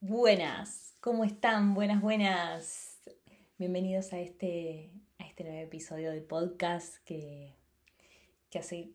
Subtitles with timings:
[0.00, 1.72] Buenas, ¿cómo están?
[1.72, 3.00] Buenas, buenas.
[3.56, 7.54] Bienvenidos a este, a este nuevo episodio de podcast que,
[8.50, 8.90] que hace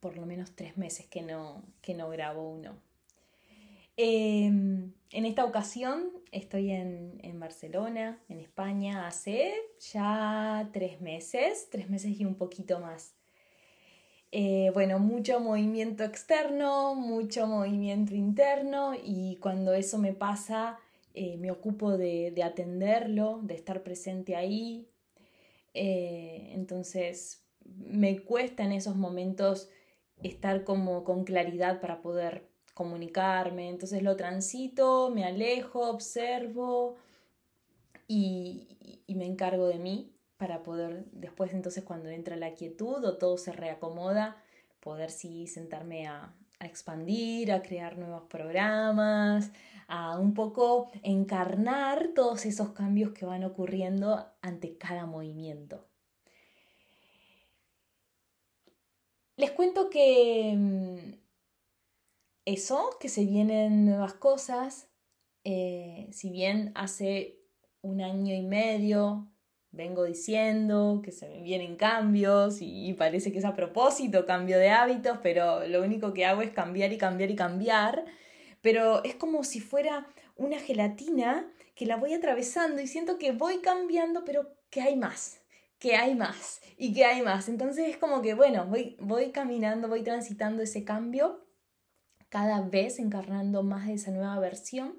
[0.00, 2.76] por lo menos tres meses que no, que no grabo uno.
[3.96, 9.54] Em, en esta ocasión estoy en, en, Barcelona, en España, hace
[9.92, 13.14] ya tres meses, tres meses y un poquito más.
[14.32, 20.78] Eh, bueno, mucho movimiento externo, mucho movimiento interno y cuando eso me pasa
[21.14, 24.88] eh, me ocupo de, de, atenderlo, de estar presente ahí.
[25.74, 29.70] Eh, entonces me cuesta en esos momentos
[30.22, 33.68] estar como con claridad para poder comunicarme.
[33.70, 36.96] Entonces lo transito, me alejo, observo
[38.08, 38.68] y
[39.08, 43.52] me encargo de mí para poder después entonces cuando entra la quietud o todo se
[43.52, 44.36] reacomoda,
[44.80, 49.50] poder sí sentarme a, expandir, a crear nuevos programas,
[49.88, 55.86] a un poco encarnar todos esos cambios que van ocurriendo ante cada movimiento.
[59.36, 61.14] Les cuento que mm,
[62.46, 64.88] eso, que se vienen nuevas cosas,
[65.44, 67.38] eh, si bien hace
[67.82, 69.28] un año y medio
[69.76, 74.70] vengo diciendo que se me vienen cambios y, parece que es a propósito cambio de
[74.70, 78.04] hábitos, pero lo único que hago es cambiar y cambiar y cambiar.
[78.62, 83.58] Pero es como si fuera una gelatina que la voy atravesando y siento que voy
[83.58, 85.40] cambiando, pero que hay más,
[85.78, 87.48] que hay más y que hay más.
[87.48, 91.46] Entonces es como que, bueno, voy, voy caminando, voy transitando ese cambio,
[92.30, 94.98] cada vez encarnando más de esa nueva versión.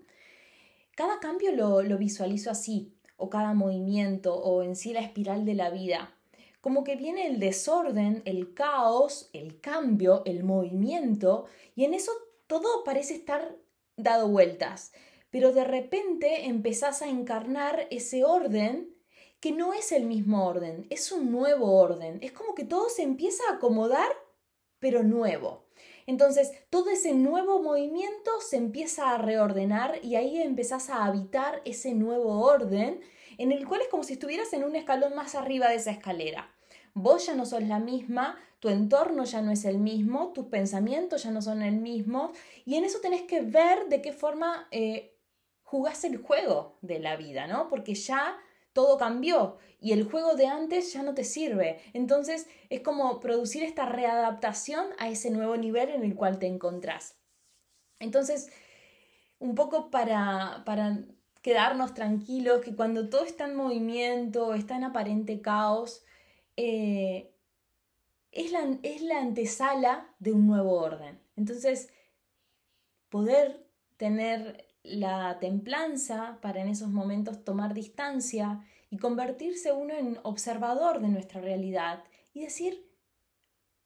[0.96, 5.56] Cada cambio lo, lo visualizo así, o cada movimiento o en sí la espiral de
[5.56, 6.16] la vida.
[6.62, 12.12] Como que viene el desorden, el caos, el cambio, el movimiento y en eso
[12.48, 13.58] todo parece estar
[13.98, 14.94] dado vueltas.
[15.30, 18.96] Pero de repente empezás a encarnar ese orden
[19.40, 22.20] que no es el mismo orden, es un nuevo orden.
[22.22, 24.10] Es como que todo se empieza a acomodar,
[24.80, 25.67] pero nuevo.
[26.08, 31.94] Entonces, todo ese nuevo movimiento se empieza a reordenar y ahí empezás a habitar ese
[31.94, 33.02] nuevo orden
[33.38, 36.50] en el cual es como si estuvieras en un escalón más arriba de esa escalera.
[36.94, 41.24] Vos ya no sos la misma, tu entorno ya no es el mismo, tus pensamientos
[41.24, 42.32] ya no son el mismo
[42.66, 45.16] y en eso tenés que ver de qué forma eh,
[45.62, 47.68] jugás el juego de la vida, ¿no?
[47.68, 48.38] Porque ya
[48.78, 51.82] todo cambió y el juego de antes ya no te sirve.
[51.94, 57.16] Entonces es como producir esta readaptación a ese nuevo nivel en el cual te encontrás.
[57.98, 58.52] Entonces,
[59.40, 61.00] un poco para, para
[61.42, 66.06] quedarnos tranquilos, que cuando todo está en movimiento, está en aparente caos,
[66.56, 67.34] eh,
[68.32, 71.20] es, la, es la antesala de un nuevo orden.
[71.36, 71.90] Entonces,
[73.10, 73.66] poder
[73.98, 81.10] tener la templanza para en esos momentos tomar distancia y convertirse uno en observador de
[81.10, 82.04] nuestra realidad
[82.34, 82.90] y decir,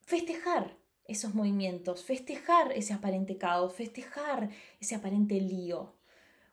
[0.06, 5.96] festejar esos movimientos, festejar ese aparente caos, festejar ese aparente lío.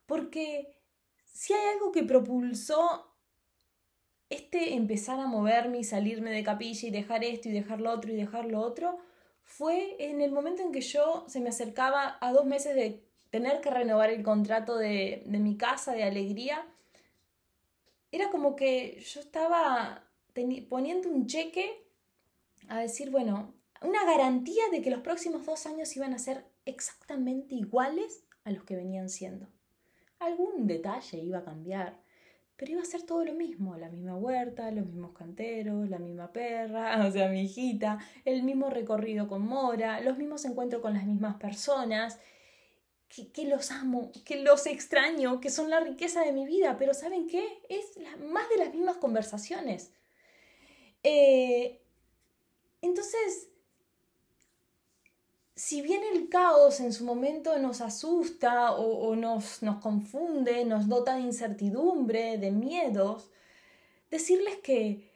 [0.07, 0.75] Porque
[1.25, 3.15] si hay algo que propulsó
[4.31, 8.13] este empezar a moverme y salirme de capilla y dejar esto y dejar lo otro
[8.13, 8.99] y dejar lo otro,
[9.45, 13.61] fue en el momento en que yo se me acercaba a dos meses de tener
[13.61, 16.67] que renovar el contrato de, mi casa de alegría,
[18.11, 20.05] era como que yo estaba
[20.69, 21.85] poniendo un cheque
[22.69, 27.55] a decir, bueno, una garantía de que los próximos dos años iban a ser exactamente
[27.55, 29.49] iguales a los que venían siendo.
[30.19, 32.01] Algún detalle iba a cambiar,
[32.57, 36.33] pero iba a ser todo lo mismo, la misma huerta, los mismos canteros, la misma
[36.33, 41.07] perra, o sea, mi hijita, el mismo recorrido con Mora, los mismos encuentros con las
[41.07, 42.19] mismas personas,
[43.09, 47.27] que, los amo, que los extraño, que son la riqueza de mi vida, pero ¿saben
[47.27, 47.63] qué?
[47.69, 49.93] Es más de las mismas conversaciones.
[51.03, 51.81] Eh,
[52.83, 53.49] entonces,
[55.55, 61.17] si bien el caos en su momento nos asusta o, nos, nos, confunde, nos dota
[61.17, 63.31] de incertidumbre, de miedos,
[64.11, 65.11] decirles que,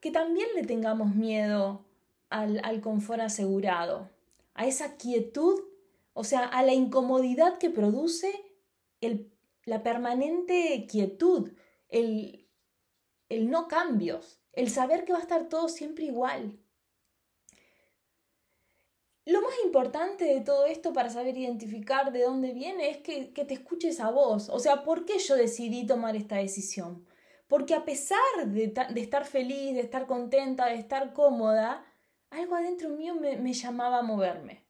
[0.00, 1.84] que también le tengamos miedo
[2.30, 4.10] al, al confort asegurado,
[4.54, 5.60] a esa quietud
[6.14, 8.30] o sea, a la incomodidad que produce
[9.00, 9.32] el,
[9.64, 11.52] la permanente quietud,
[11.88, 12.48] el,
[13.28, 16.58] el no cambios, el saber que va a estar todo siempre igual.
[19.24, 23.44] Lo más importante de todo esto para saber identificar de dónde viene es que, que,
[23.44, 24.48] te escuches a vos.
[24.48, 27.06] O sea, ¿por qué yo decidí tomar esta decisión?
[27.46, 31.86] Porque a pesar de, estar feliz, de estar contenta, de estar cómoda,
[32.30, 34.61] algo adentro mío me llamaba a moverme.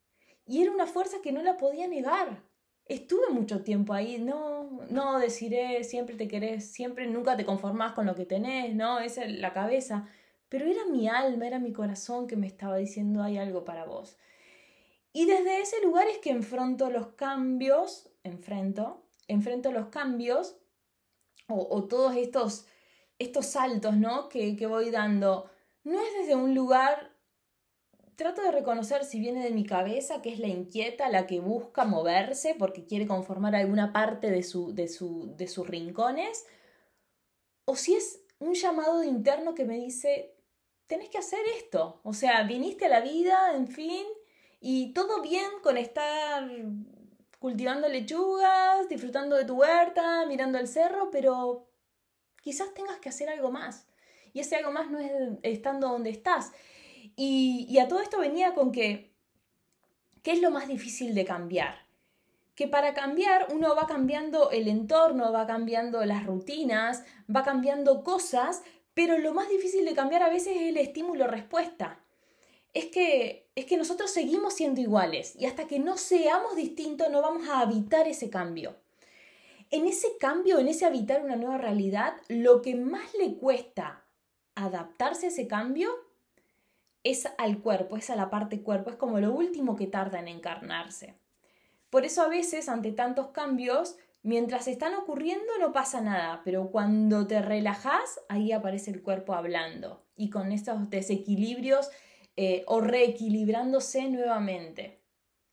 [0.47, 2.43] Y era una fuerza que no la podía negar.
[2.87, 8.06] estuve mucho tiempo ahí, no, no deciré, siempre te querés, siempre nunca te conformás con
[8.06, 8.99] lo que tenés, ¿no?
[8.99, 10.09] Esa es la cabeza.
[10.49, 14.19] Pero era mi alma, era mi corazón que me estaba diciendo hay algo para vos.
[15.12, 20.56] Y desde ese lugar es que enfrento los cambios, enfrento, enfrento los cambios
[21.49, 22.67] o, todos estos,
[23.19, 24.29] estos saltos, ¿no?
[24.29, 25.50] Que, que voy dando.
[25.85, 27.12] No es desde un lugar
[28.17, 31.85] trato de reconocer si viene de mi cabeza, que es la inquieta, la que busca
[31.85, 36.44] moverse porque quiere conformar alguna parte de, su, de, su, de sus rincones,
[37.64, 40.35] o si es un llamado interno que me dice,
[40.87, 44.05] tenés que hacer esto, o sea, viniste a la vida, en fin,
[44.61, 46.49] y todo bien con estar
[47.38, 51.69] cultivando lechugas, disfrutando de tu huerta, mirando el cerro, pero
[52.41, 53.87] quizás tengas que hacer algo más.
[54.32, 55.11] Y ese algo más no es
[55.43, 56.53] estando donde estás.
[57.17, 59.12] Y, a todo esto venía con que,
[60.23, 61.87] ¿qué es lo más difícil de cambiar?
[62.55, 67.05] Que para cambiar uno va cambiando el entorno, va cambiando las rutinas,
[67.35, 68.62] va cambiando cosas,
[68.94, 72.03] pero lo más difícil de cambiar a veces es el estímulo-respuesta
[72.75, 77.20] es que, es que nosotros seguimos siendo iguales y hasta que no seamos distintos no
[77.20, 78.76] vamos a habitar ese cambio.
[79.70, 84.05] En ese cambio, en ese habitar una nueva realidad, lo que más le cuesta
[84.55, 85.91] adaptarse a ese cambio
[87.04, 90.28] es al cuerpo, es a la parte cuerpo, es como lo último que tarda en
[90.28, 91.14] encarnarse.
[91.90, 97.26] Por eso a veces ante tantos cambios, mientras están ocurriendo no pasa nada, pero cuando
[97.26, 101.90] te relajas, ahí aparece el cuerpo hablando y con estos desequilibrios
[102.37, 105.02] eh, o reequilibrándose nuevamente.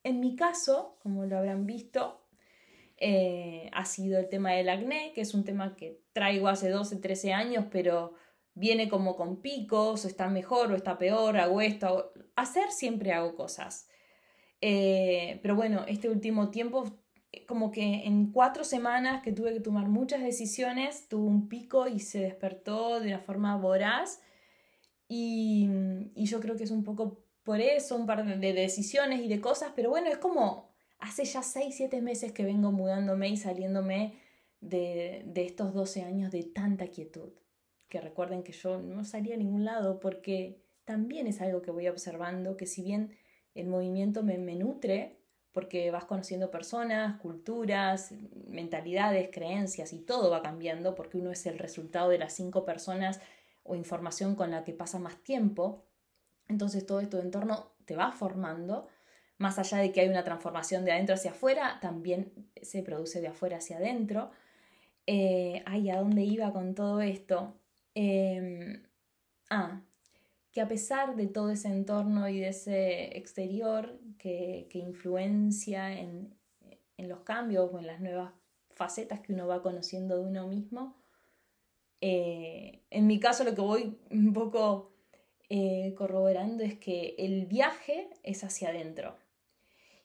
[0.03, 2.25] En mi caso, como lo habrán visto,
[2.97, 6.97] eh, ha sido el tema del acné, que es un tema que traigo hace 12,
[6.97, 8.13] 13 años, pero
[8.59, 13.33] viene como con picos, o está mejor o está peor, hago esto, hacer siempre hago
[13.35, 13.87] cosas.
[14.59, 16.83] Eh, pero bueno, este último tiempo,
[17.47, 21.99] como que en cuatro semanas que tuve que tomar muchas decisiones, tuvo un pico y
[22.01, 24.19] se despertó de una forma voraz
[25.07, 25.69] y,
[26.13, 29.39] y yo creo que es un poco por eso, un par de decisiones y de
[29.39, 30.69] cosas, pero bueno, es como
[30.99, 34.19] hace ya 6, 7 meses que vengo mudándome y saliéndome
[34.59, 37.31] de, de estos 12 años de tanta quietud.
[37.89, 41.87] Que recuerden que yo no salía a ningún lado porque también es algo que voy
[41.87, 43.17] observando, que si bien
[43.55, 45.19] el movimiento me, me nutre,
[45.51, 48.13] porque vas conociendo personas, culturas,
[48.47, 53.19] mentalidades, creencias y todo va cambiando porque uno es el resultado de las cinco personas
[53.63, 55.85] o información con la que pasa más tiempo.
[56.47, 58.87] Entonces todo esto de entorno te va formando.
[59.37, 63.27] Más allá de que hay una transformación de adentro hacia afuera, también se produce de
[63.27, 64.31] afuera hacia adentro.
[65.07, 67.58] Eh, ay, ¿a dónde iba con todo esto?
[68.01, 68.81] Em,
[69.49, 69.81] ah,
[70.53, 76.33] que a pesar de todo ese entorno y de ese exterior que, que influencia en,
[76.95, 78.31] en los cambios o en las nuevas
[78.69, 80.95] facetas que uno va conociendo de uno mismo,
[81.99, 84.93] eh, en mi caso lo que voy un poco
[85.49, 89.17] eh, corroborando es que el viaje es hacia adentro.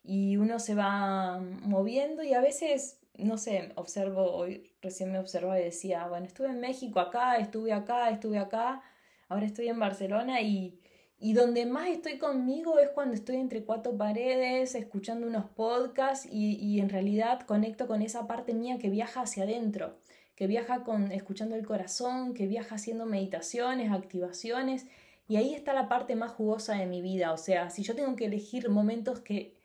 [0.02, 5.60] Y uno se va moviendo y a veces, no sé, observo, hoy recién me observaba
[5.60, 8.82] y decía, bueno, estuve en México acá, estuve acá, estuve acá,
[9.28, 10.80] ahora estoy en Barcelona y,
[11.18, 16.56] y donde más estoy conmigo es cuando estoy entre cuatro paredes, escuchando unos podcasts y,
[16.56, 19.96] y en realidad conecto con esa parte mía que viaja hacia adentro
[20.36, 24.86] que viaja con escuchando el corazón, que viaja haciendo meditaciones, activaciones,
[25.28, 27.32] y ahí está la parte más jugosa de mi vida.
[27.32, 29.56] O sea, si yo tengo que elegir momentos que,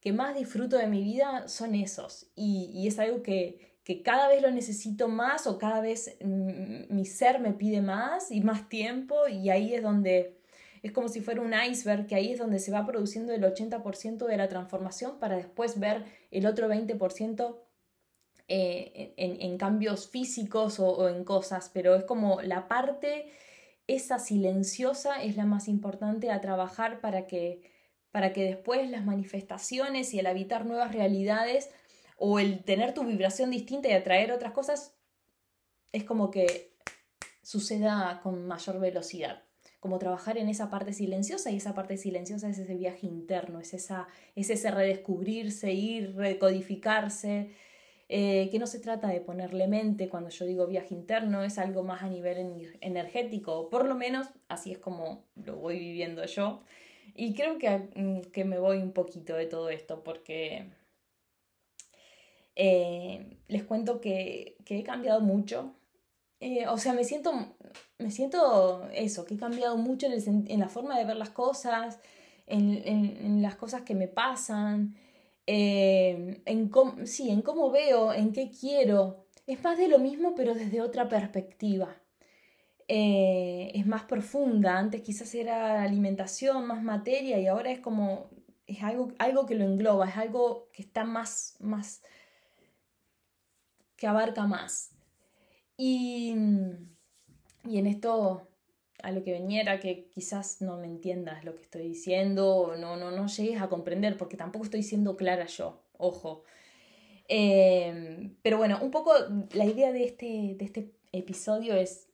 [0.00, 2.26] que más disfruto de mi vida, son esos.
[2.34, 7.40] Y, es algo que, que, cada vez lo necesito más o cada vez mi ser
[7.40, 10.40] me pide más y más tiempo, y ahí es donde
[10.82, 14.26] es como si fuera un iceberg, que ahí es donde se va produciendo el 80%
[14.26, 17.56] de la transformación para después ver el otro 20%
[18.48, 23.30] eh, en, cambios físicos o, en cosas, pero es como la parte,
[23.86, 27.62] esa silenciosa es la más importante a trabajar para que,
[28.10, 31.70] para que después las manifestaciones y el habitar nuevas realidades
[32.16, 34.96] o el tener tu vibración distinta y atraer otras cosas,
[35.92, 36.76] es como que
[37.42, 39.42] suceda con mayor velocidad
[39.80, 43.72] como trabajar en esa parte silenciosa y esa parte silenciosa es ese viaje interno, es,
[43.72, 47.50] esa, es ese redescubrirse, ir, recodificarse,
[48.10, 51.82] eh, que no se trata de ponerle mente cuando yo digo viaje interno, es algo
[51.82, 56.62] más a nivel energético, por lo menos así es como lo voy viviendo yo.
[57.14, 60.66] Y creo que, mm, que me voy un poquito de todo esto porque
[62.56, 65.74] eh, les cuento que, que, he cambiado mucho.
[66.40, 67.32] Eh, o sea, me siento,
[67.98, 72.00] me siento eso, que he cambiado mucho en, en la forma de ver las cosas,
[72.46, 74.96] en, en, en las cosas que me pasan.
[75.46, 79.26] eh, en cómo, sí, en cómo veo, en qué quiero.
[79.46, 81.96] Es más de lo mismo, pero desde otra perspectiva.
[82.92, 84.76] Eh, es más profunda.
[84.76, 88.30] Antes quizás era alimentación, más materia, y ahora es como,
[88.66, 92.02] es algo, algo que lo engloba, es algo que está más, más,
[93.94, 94.90] que abarca más.
[95.76, 96.34] Y,
[97.64, 98.48] y en esto
[99.04, 103.10] a lo que veniera que quizás no me entiendas lo que estoy diciendo no, no,
[103.10, 106.42] no llegues a comprender porque tampoco estoy siendo clara yo, ojo.
[107.28, 109.12] Em, pero bueno, un poco
[109.52, 112.09] la idea de este, de este episodio es,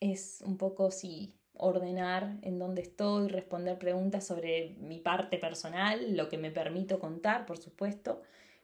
[0.00, 6.28] es un poco, sí, ordenar en dónde estoy, responder preguntas sobre mi parte personal, lo
[6.28, 8.22] que me permito contar, por supuesto,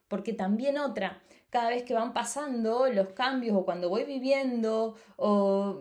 [0.08, 5.80] porque también otra, cada vez que van pasando los cambios o cuando voy viviendo o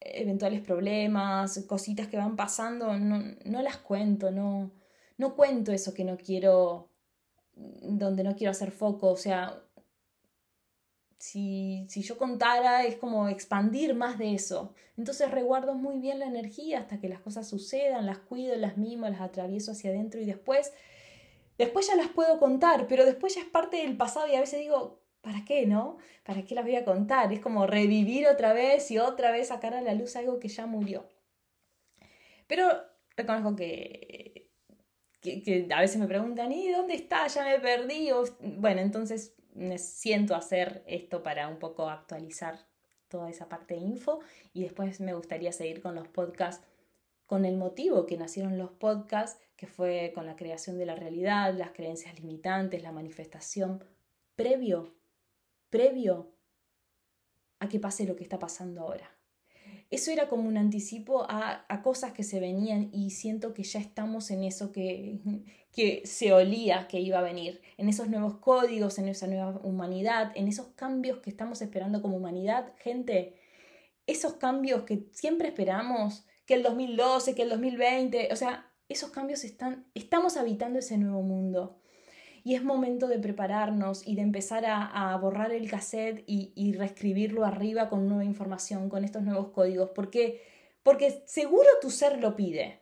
[0.00, 4.72] eventuales problemas, cositas que van pasando, no, no las cuento, no,
[5.16, 6.88] no cuento eso que no quiero,
[7.54, 9.62] donde no quiero hacer foco, o sea,
[11.22, 14.74] si, si, yo contara es como expandir más de eso.
[14.98, 19.08] Entonces reguardo muy bien la energía hasta que las cosas sucedan, las cuido, las mimo,
[19.08, 20.72] las atravieso hacia adentro y después,
[21.58, 24.58] después ya las puedo contar, pero después ya es parte del pasado y a veces
[24.58, 25.98] digo, ¿para qué, no?
[26.24, 27.32] ¿Para qué las voy a contar?
[27.32, 30.66] Es como revivir otra vez y otra vez sacar a la luz algo que ya
[30.66, 31.06] murió.
[32.48, 32.66] Pero
[33.16, 34.50] reconozco que,
[35.20, 37.28] que, a veces me preguntan, ¿y dónde está?
[37.28, 38.10] Ya me perdí.
[38.40, 42.66] bueno, entonces me siento hacer esto para un poco actualizar
[43.08, 44.20] toda esa parte de info
[44.52, 46.66] y después me gustaría seguir con los podcasts
[47.26, 51.54] con el motivo que nacieron los podcasts, que fue con la creación de la realidad,
[51.54, 53.82] las creencias limitantes, la manifestación
[54.36, 54.94] previo
[55.70, 56.30] previo
[57.58, 59.10] a que pase lo que está pasando ahora.
[59.92, 64.30] Eso era como un anticipo a, cosas que se venían y siento que ya estamos
[64.30, 65.20] en eso que,
[65.70, 70.32] que se olía que iba a venir, en esos nuevos códigos, en esa nueva humanidad,
[70.34, 72.72] en esos cambios que estamos esperando como humanidad.
[72.78, 73.34] Gente,
[74.06, 79.44] esos cambios que siempre esperamos, que el 2012, que el 2020, o sea, esos cambios
[79.44, 81.81] están, estamos habitando ese nuevo mundo
[82.44, 87.88] y es momento de prepararnos y de empezar a, borrar el cassette y, reescribirlo arriba
[87.88, 90.42] con nueva información, con estos nuevos códigos, porque,
[90.82, 92.80] porque seguro tu ser lo pide.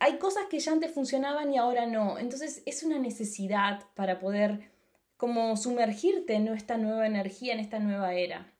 [0.00, 4.72] hay cosas que ya antes funcionaban y ahora no, entonces es una necesidad para poder
[5.16, 8.52] como sumergirte en esta nueva energía, en esta nueva era.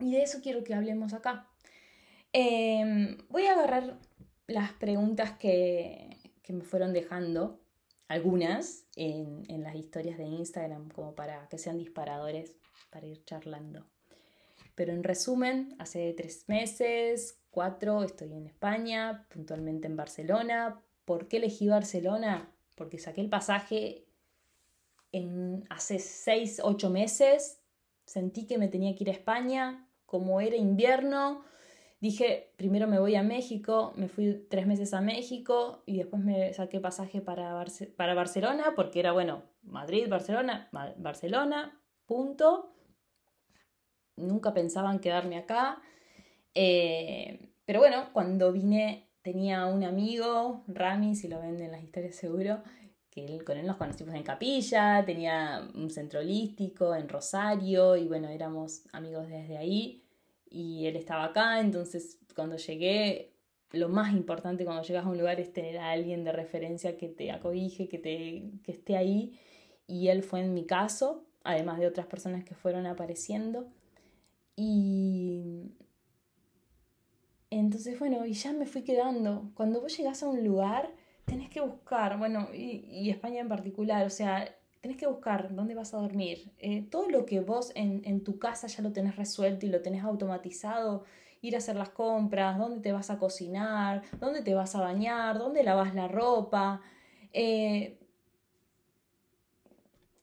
[0.00, 1.48] Y de eso quiero que hablemos acá.
[2.32, 3.98] Em, voy a agarrar
[4.46, 7.60] las preguntas que, que me fueron dejando
[8.08, 12.56] algunas en, las historias de Instagram como para que sean disparadores
[12.90, 13.86] para ir charlando.
[14.74, 20.82] Pero en resumen, hace tres meses, cuatro, estoy en España, puntualmente en Barcelona.
[21.04, 22.52] ¿Por qué elegí Barcelona?
[22.74, 24.06] Porque saqué el pasaje
[25.12, 27.60] en, hace seis, ocho meses,
[28.04, 31.44] sentí que me tenía que ir a España, como era invierno,
[31.98, 36.52] Dije, primero me voy a México, me fui tres meses a México y después me
[36.52, 37.64] saqué pasaje para,
[37.96, 42.74] para Barcelona porque era, bueno, Madrid, Barcelona, Barcelona, punto.
[44.16, 45.80] Nunca pensaban quedarme acá.
[46.54, 52.14] Eh, pero bueno, cuando vine tenía un amigo, Rami, si lo ven en las historias
[52.14, 52.62] seguro,
[53.10, 58.28] que con él nos conocimos en Capilla, tenía un centro holístico en Rosario y bueno,
[58.28, 60.05] éramos amigos desde ahí
[60.56, 63.34] y él estaba acá, entonces cuando llegué,
[63.72, 67.08] lo más importante cuando llegas a un lugar es tener a alguien de referencia que
[67.08, 69.38] te acobije, que, te, que esté ahí,
[69.86, 73.68] y él fue en mi caso, además de otras personas que fueron apareciendo.
[74.56, 75.72] Y
[77.50, 79.50] entonces, bueno, y ya me fui quedando.
[79.54, 80.90] Cuando vos llegás a un lugar,
[81.26, 85.74] tenés que buscar, bueno, y, y España en particular, o sea, tenés que buscar dónde
[85.74, 86.52] vas a dormir.
[86.58, 90.04] Eh, todo lo que vos en, tu casa ya lo tenés resuelto y lo tenés
[90.04, 91.04] automatizado,
[91.42, 95.38] ir a hacer las compras, dónde te vas a cocinar, dónde te vas a bañar,
[95.38, 96.80] dónde lavas la ropa.
[97.32, 97.98] Eh,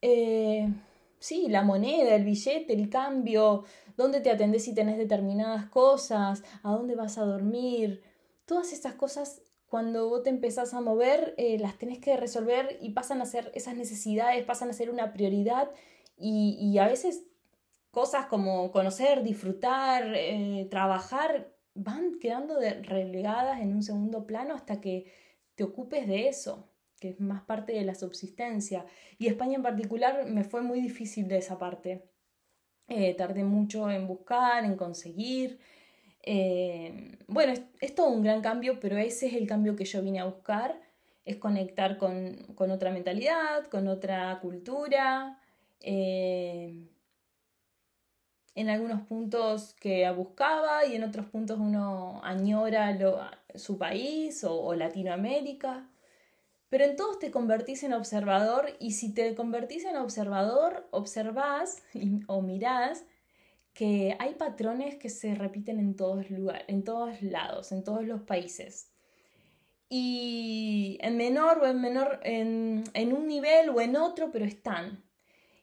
[0.02, 0.68] eh,
[1.20, 3.64] sí, la moneda, el billete, el cambio,
[3.96, 8.02] dónde te atendés si tenés determinadas cosas, a dónde vas a dormir.
[8.46, 9.43] Todas estas cosas
[9.74, 13.52] cuando vos te empezás a mover, eh, las tenés que resolver y pasan a ser
[13.56, 15.72] esas necesidades, pasan a ser una prioridad
[16.16, 17.24] y, a veces
[17.90, 25.12] cosas como conocer, disfrutar, eh, trabajar, van quedando relegadas en un segundo plano hasta que
[25.56, 28.86] te ocupes de eso, que es más parte de la subsistencia.
[29.18, 32.08] Y España en particular me fue muy difícil de esa parte.
[32.90, 35.58] Eh, tardé mucho en buscar, en conseguir.
[36.24, 40.20] Eh, bueno, es, todo un gran cambio, pero ese es el cambio que yo vine
[40.20, 40.80] a buscar.
[41.26, 45.40] es conectar con, otra mentalidad, con otra cultura.
[45.82, 46.88] Eh,
[48.56, 52.98] en algunos puntos que buscaba y en otros puntos uno añora
[53.56, 55.90] su país o, Latinoamérica.
[56.70, 61.84] Pero en todos te convertís en observador y si te convertís en observador, observás
[62.28, 63.06] o mirás
[63.74, 68.92] que hay patrones que se repiten en todos, en todos lados, en todos los países.
[69.90, 75.04] Y en menor o en menor, en, en un nivel o en otro, pero están.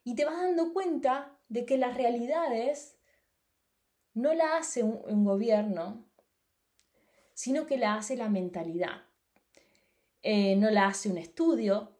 [0.04, 2.96] Y te vas dando cuenta de que las realidades
[4.14, 6.04] no la hace un, gobierno,
[7.34, 9.02] sino que la hace la mentalidad.
[10.22, 11.96] Eh, no la hace un estudio,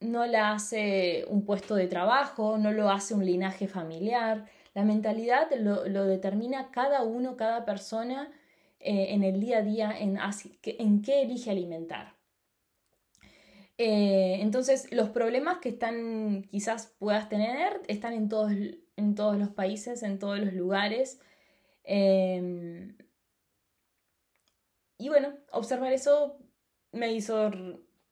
[0.00, 4.48] no la hace un puesto de trabajo, no lo hace un linaje familiar.
[4.78, 8.30] La mentalidad lo, determina cada uno, cada persona
[8.78, 10.20] eh, en el día a día, en,
[10.64, 12.14] en qué elige alimentar.
[13.76, 19.48] Eh, entonces, los problemas que están, quizás puedas tener, están en todos, en todos los
[19.48, 21.20] países, en todos los lugares.
[21.82, 22.96] Em,
[24.96, 26.38] y bueno, observar eso
[26.92, 27.50] me hizo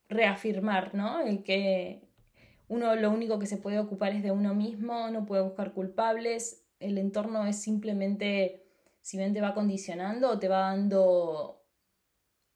[0.09, 1.21] reafirmar, ¿no?
[1.21, 2.01] El que
[2.67, 6.65] uno lo único que se puede ocupar es de uno mismo, no puede buscar culpables,
[6.79, 8.63] el entorno es simplemente,
[9.01, 11.57] si bien te va condicionando o te va dando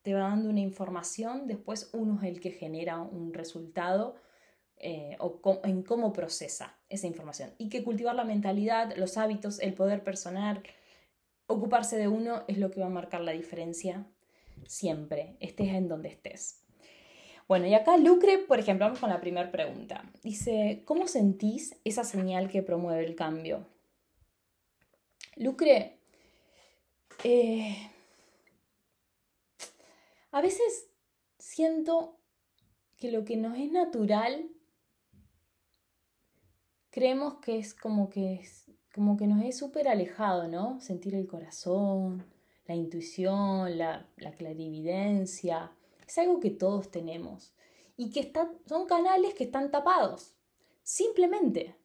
[0.01, 4.15] te va dando una información, después uno es el que genera un resultado
[4.77, 7.51] eh, o en cómo procesa esa información.
[7.59, 10.63] Y que cultivar la mentalidad, los hábitos, el poder personal,
[11.45, 14.07] ocuparse de uno es lo que va a marcar la diferencia
[14.65, 16.60] siempre, estés en donde estés.
[17.51, 20.09] Bueno, y acá Lucre, por ejemplo, vamos con la primera pregunta.
[20.23, 23.67] Dice, ¿cómo sentís esa señal que promueve el cambio?
[25.35, 25.97] Lucre,
[27.25, 27.75] eh,
[30.31, 30.87] a veces
[31.39, 32.15] siento
[32.95, 34.47] que lo que nos es natural,
[36.89, 40.79] creemos que es como que, es, como que nos es súper alejado, ¿no?
[40.79, 42.23] Sentir el corazón,
[42.65, 45.73] la intuición, la, clarividencia.
[46.11, 47.53] Es algo que todos tenemos.
[47.95, 48.33] Y que
[48.67, 50.35] son canales que están tapados.
[50.83, 51.77] Simplemente.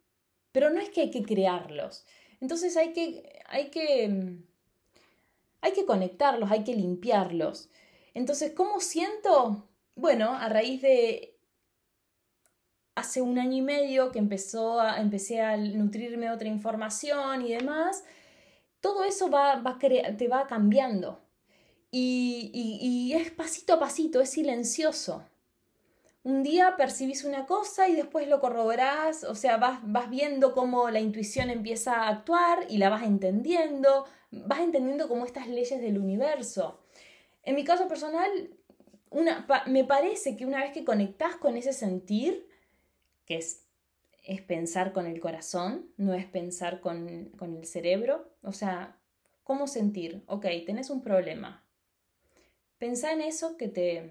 [0.50, 2.04] Pero no es que hay que crearlos.
[2.40, 4.42] Entonces hay que, hay que,
[5.60, 7.70] hay que conectarlos, hay que limpiarlos.
[8.14, 9.68] Entonces, ¿cómo siento?
[9.94, 11.38] Bueno, a raíz de
[12.96, 18.02] hace un año y medio que empezó empecé a nutrirme otra información y demás,
[18.80, 21.25] todo eso va, va te va cambiando.
[21.98, 25.24] Y, es pasito a pasito, es silencioso.
[26.24, 30.90] Un día percibís una cosa y después lo corroborás, o sea, vas, vas viendo cómo
[30.90, 35.98] la intuición empieza a actuar y la vas entendiendo, vas entendiendo cómo estas leyes del
[35.98, 36.80] universo.
[37.44, 38.30] En mi caso personal,
[39.10, 42.46] una, me parece que una vez que conectás con ese sentir,
[43.24, 43.64] que es,
[44.22, 48.98] es pensar con el corazón, no es pensar con, con el cerebro, o sea,
[49.44, 50.24] ¿cómo sentir?
[50.26, 51.65] Ok, tenés un problema.
[52.78, 54.10] Pensá en eso que te,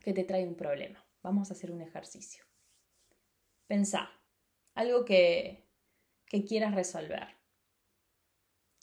[0.00, 1.04] que te trae un problema.
[1.22, 2.44] Vamos a hacer un ejercicio.
[3.66, 4.10] Pensá,
[4.74, 5.64] algo que,
[6.26, 7.28] que quieras resolver.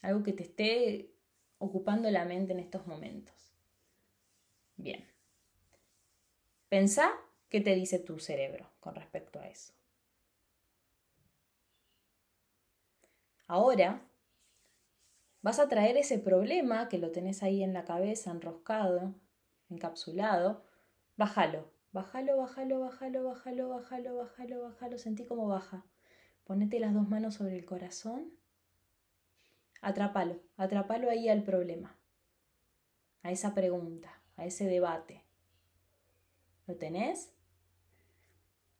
[0.01, 1.13] Algo que te esté
[1.59, 3.53] ocupando la mente en estos momentos.
[4.77, 5.07] Bien.
[6.69, 7.11] Pensá
[7.49, 9.73] qué te dice tu cerebro con respecto a eso.
[13.45, 14.01] Ahora
[15.41, 19.15] vas a traer ese problema que lo tenés ahí en la cabeza, enroscado,
[19.69, 20.63] encapsulado,
[21.17, 25.85] bájalo, bájalo, bájalo, bájalo, bájalo, bájalo, bájalo, bájalo, sentí cómo baja.
[26.43, 28.33] Ponete las dos manos sobre el corazón,
[29.81, 31.97] atrápalo, atrápalo ahí al problema,
[33.23, 35.23] a esa pregunta a ese debate.
[36.65, 37.31] ¿Lo tenés?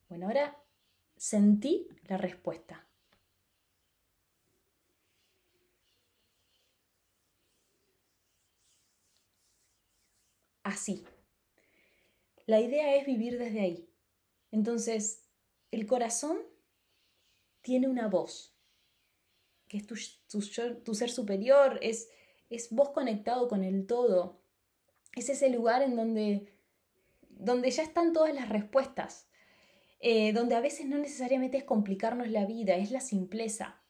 [0.09, 0.57] Bueno, ahora
[1.17, 2.87] sentí la respuesta.
[10.63, 11.03] Así.
[12.45, 13.89] La idea es vivir desde ahí.
[14.51, 15.23] Entonces,
[15.71, 16.39] el corazón
[17.61, 18.53] tiene una voz,
[19.67, 22.09] que es tu, ser superior, es,
[22.49, 24.41] es vos conectado con el todo,
[25.15, 26.51] es ese lugar en donde,
[27.29, 29.27] donde ya están todas las respuestas,
[29.99, 33.80] eh, donde a veces no necesariamente es complicarnos la vida, es la simpleza.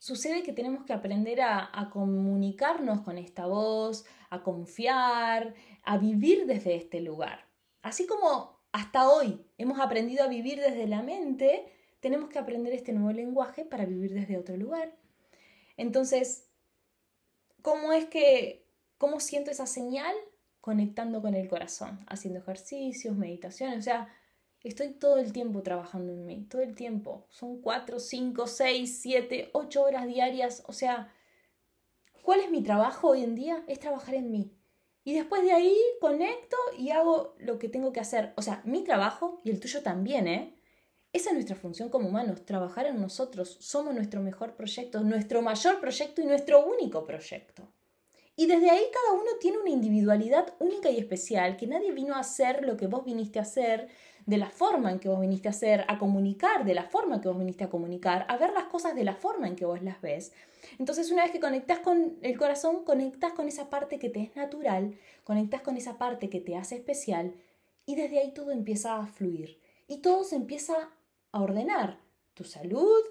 [0.00, 6.74] Sucede que tenemos que aprender a, comunicarnos con esta voz, a confiar, a vivir desde
[6.74, 7.46] este lugar.
[7.82, 12.92] Así como hasta hoy hemos aprendido a vivir desde la mente, tenemos que aprender este
[12.92, 14.96] nuevo lenguaje para vivir desde otro lugar.
[15.76, 16.50] Entonces,
[17.62, 18.66] ¿cómo es que
[19.00, 20.14] ¿Cómo siento esa señal?
[20.60, 24.14] conectando con el corazón, haciendo ejercicios, meditaciones, o sea,
[24.62, 27.26] estoy todo el tiempo trabajando en mí, todo el tiempo.
[27.30, 31.12] Son cuatro, cinco, seis, siete, ocho horas diarias, o sea,
[32.22, 33.64] ¿cuál es mi trabajo hoy en día?
[33.66, 34.56] Es trabajar en mí.
[35.02, 38.34] Y después de ahí conecto y hago lo que tengo que hacer.
[38.36, 40.56] O sea, mi trabajo y el tuyo también, ¿eh?
[41.12, 43.56] Esa es nuestra función como humanos, trabajar en nosotros.
[43.60, 47.66] Somos nuestro mejor proyecto, nuestro mayor proyecto y nuestro único proyecto.
[48.36, 52.20] Y desde ahí cada uno tiene una individualidad única y especial, que nadie vino a
[52.20, 53.88] hacer lo que vos viniste a hacer,
[54.26, 57.20] de la forma en que vos viniste a hacer, a comunicar de la forma en
[57.20, 59.82] que vos viniste a comunicar, a ver las cosas de la forma en que vos
[59.82, 60.32] las ves.
[60.78, 64.36] Entonces una vez que conectas con el corazón, conectas con esa parte que te es
[64.36, 67.34] natural, conectas con esa parte que te hace especial
[67.86, 70.90] y desde ahí todo empieza a fluir y todo se empieza
[71.32, 71.98] a ordenar.
[72.34, 73.02] Tu salud,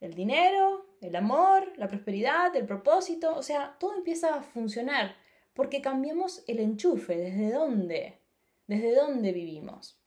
[0.00, 5.16] el dinero, el amor, la prosperidad, el propósito, o sea, todo empieza a funcionar
[5.54, 8.18] porque cambiamos el enchufe, desde dónde,
[8.66, 9.98] desde dónde vivimos.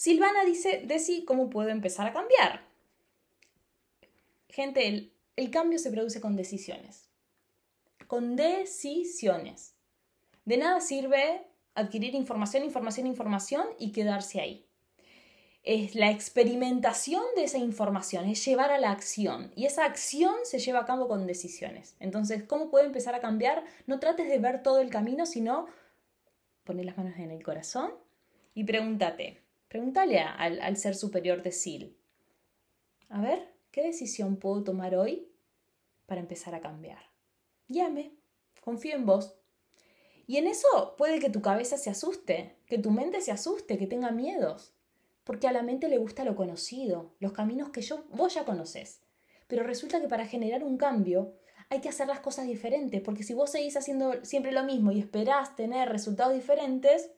[0.00, 2.62] Silvana dice, Desi, ¿cómo puedo empezar a cambiar?
[4.48, 7.10] Gente, el, el cambio se produce con decisiones.
[8.06, 9.74] Con decisiones.
[10.46, 11.42] De nada sirve
[11.74, 14.66] adquirir información, información, información y quedarse ahí
[15.64, 19.52] es la experimentación de esa información, es llevar a la acción.
[19.54, 21.94] Y esa acción se lleva a cabo con decisiones.
[22.00, 23.64] Entonces, ¿cómo puede empezar a cambiar?
[23.86, 25.66] No trates de ver todo el camino, sino
[26.64, 27.92] poner las manos en el corazón
[28.54, 29.39] y pregúntate,
[29.70, 31.96] pregúntale al, ser superior de SIL.
[33.08, 35.32] A ver, ¿qué decisión puedo tomar hoy
[36.04, 37.00] para empezar a cambiar?
[37.68, 38.12] Llame,
[38.60, 39.38] confío en vos.
[40.26, 43.86] Y en eso puede que tu cabeza se asuste, que tu mente se asuste, que
[43.86, 44.74] tenga miedos
[45.30, 49.00] porque a la mente le gusta lo conocido, los caminos que yo, vos ya conoces.
[49.46, 51.34] Pero resulta que para generar un cambio
[51.68, 54.98] hay que hacer las cosas diferentes, porque si vos seguís haciendo siempre lo mismo y
[54.98, 57.12] esperás tener resultados diferentes,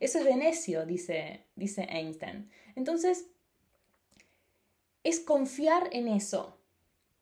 [0.00, 2.50] eso es de necio, dice, dice Einstein.
[2.74, 3.26] Entonces,
[5.04, 6.58] es confiar en eso.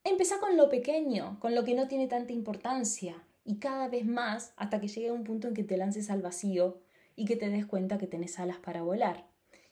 [0.05, 4.53] Empezá con lo pequeño, con lo que no tiene tanta importancia, y cada vez más
[4.57, 6.81] hasta que llegue a un punto en que te lances al vacío
[7.15, 9.27] y que te des cuenta que tenés alas para volar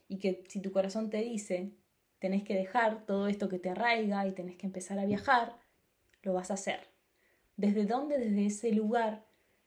[0.08, 1.72] y que si tu corazón te dice,
[2.18, 5.56] tenés que dejar todo esto que te arraiga y tenés que empezar a viajar,
[6.22, 6.80] lo vas a hacer.
[7.56, 8.18] ¿Desde dónde?
[8.18, 9.24] Desde ese lugar,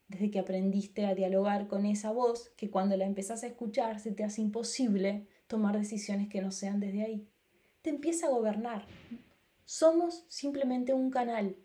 [0.08, 4.12] desde que aprendiste a dialogar con esa voz, que cuando la empezás a escuchar se
[4.12, 7.28] te hace imposible tomar decisiones que no sean desde ahí.
[7.82, 8.86] Te empieza a gobernar.
[9.66, 11.56] Somos simplemente un canal.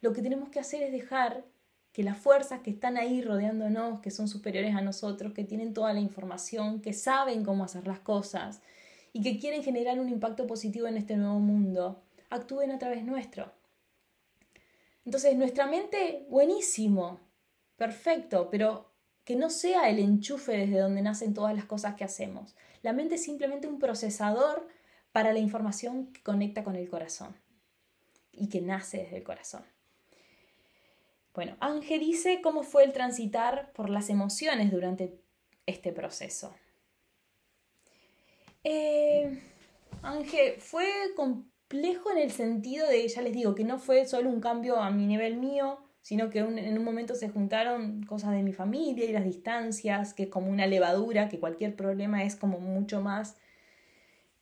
[0.00, 1.44] Lo que tenemos que hacer es dejar
[1.92, 5.92] que las fuerzas que están ahí rodeándonos, que son superiores a nosotros, que tienen toda
[5.92, 8.60] la información, que saben cómo hacer las cosas
[9.12, 13.52] y que quieren generar un impacto positivo en este nuevo mundo, actúen a través nuestro.
[15.04, 17.20] Entonces, nuestra mente, buenísimo,
[17.76, 18.90] perfecto, pero
[19.24, 22.54] que no sea el enchufe desde donde nacen todas las cosas que hacemos.
[22.82, 24.68] La mente es simplemente un procesador
[25.12, 27.36] para la información que conecta con el corazón
[28.32, 29.64] y que nace desde el corazón.
[31.34, 35.18] Bueno, Ángel dice cómo fue el transitar por las emociones durante
[35.66, 36.54] este proceso.
[38.62, 39.40] Eh,
[40.02, 44.40] Ángel, fue complejo en el sentido de, ya les digo, que no fue solo un
[44.40, 48.52] cambio a mi nivel mío, sino que en un momento se juntaron cosas de mi
[48.52, 53.00] familia y las distancias, que es como una levadura, que cualquier problema es como mucho
[53.00, 53.38] más,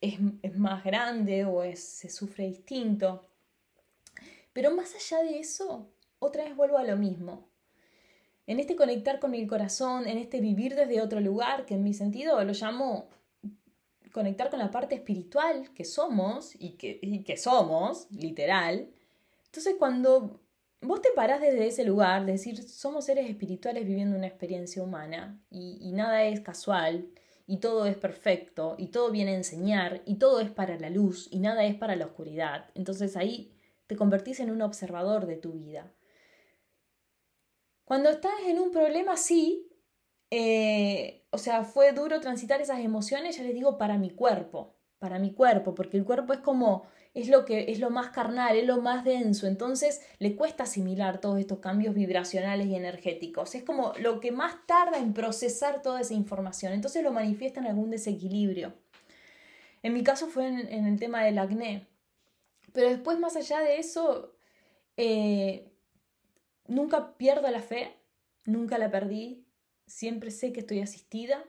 [0.01, 3.25] es, es más grande o es, se sufre distinto.
[4.53, 7.49] Pero más allá de eso, otra vez vuelvo a lo mismo.
[8.49, 11.95] En este conectar con el corazón, en este vivir desde otro lugar, que en mi
[11.95, 13.09] sentido lo llamo
[14.11, 18.91] conectar con la parte espiritual que somos y que, que somos, literal.
[19.47, 20.42] Entonces cuando
[20.83, 25.41] vos te parás desde ese lugar, de decir, somos seres espirituales viviendo una experiencia humana
[25.51, 27.09] y, nada es casual
[27.47, 31.29] y todo es perfecto y todo viene a enseñar y todo es para la luz
[31.31, 32.71] y nada es para la oscuridad.
[32.75, 33.53] Entonces ahí
[33.87, 35.93] te convertís en un observador de tu vida.
[37.85, 39.69] Cuando estás en un problema, sí,
[40.31, 45.19] eh, o sea, fue duro transitar esas emociones, ya les digo, para mi cuerpo, para
[45.19, 48.67] mi cuerpo, porque el cuerpo es como, es lo que es lo más carnal, es
[48.67, 53.55] lo más denso, entonces le cuesta asimilar todos estos cambios vibracionales y energéticos.
[53.55, 57.67] Es como lo que más tarda en procesar toda esa información, entonces lo manifiesta en
[57.67, 58.75] algún desequilibrio.
[59.83, 61.87] En mi caso fue en, el tema del acné,
[62.73, 64.35] pero después más allá de eso,
[64.97, 65.73] eh,
[66.69, 67.95] Nunca pierdo la fe,
[68.45, 69.45] nunca la perdí,
[69.87, 71.45] siempre sé que estoy asistida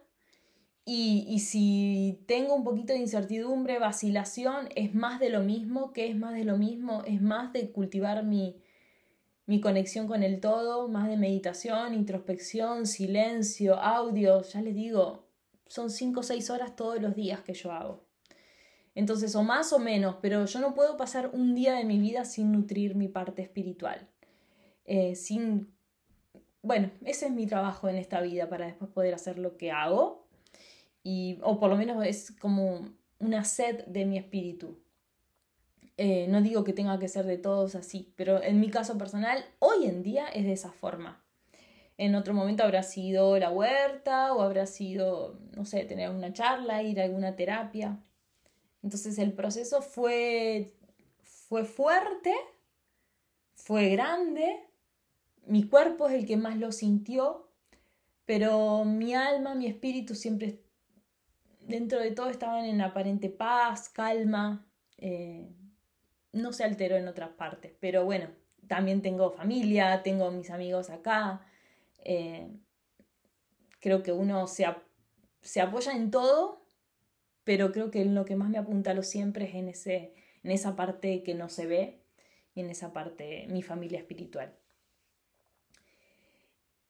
[0.86, 6.10] y, y, si tengo un poquito de incertidumbre, vacilación, es más de lo mismo, que
[6.10, 8.62] es más de lo mismo, es más de cultivar mi,
[9.46, 15.28] mi conexión con el todo, más de meditación, introspección, silencio, audio, ya les digo,
[15.68, 18.06] son 5 o 6 horas todos los días que yo hago.
[18.96, 22.26] Entonces, o más o menos, pero yo no puedo pasar un día de mi vida
[22.26, 24.08] sin nutrir mi parte espiritual.
[24.86, 25.74] Eh, sin.
[26.62, 30.23] Bueno, ese es mi trabajo en esta vida para después poder hacer lo que hago.
[31.04, 32.90] Y, o por lo menos es como
[33.20, 34.80] una sed de mi espíritu.
[35.98, 39.46] Eh, no digo que tenga que ser de todos así, pero en mi caso personal,
[39.60, 41.24] hoy en día es de esa forma.
[41.98, 46.82] En otro momento habrá sido la huerta o habrá sido, no sé, tener una charla,
[46.82, 48.00] ir a alguna terapia.
[48.82, 50.74] Entonces el proceso fue,
[51.22, 52.34] fue fuerte,
[53.54, 54.60] fue grande,
[55.46, 57.48] mi cuerpo es el que más lo sintió,
[58.26, 60.63] pero mi alma, mi espíritu siempre
[61.74, 64.64] dentro de todo estaban en aparente paz, calma,
[65.00, 65.50] eh,
[66.32, 68.28] no se alteró en otras partes, pero bueno,
[68.68, 71.42] también tengo familia, tengo mis amigos acá,
[72.04, 72.48] eh,
[73.80, 76.62] creo que uno se, apoya en todo
[77.44, 81.24] pero creo que lo que más me apuntalo siempre es en, ese, en esa parte
[81.24, 82.04] que no se ve
[82.54, 84.56] y en esa parte mi familia espiritual.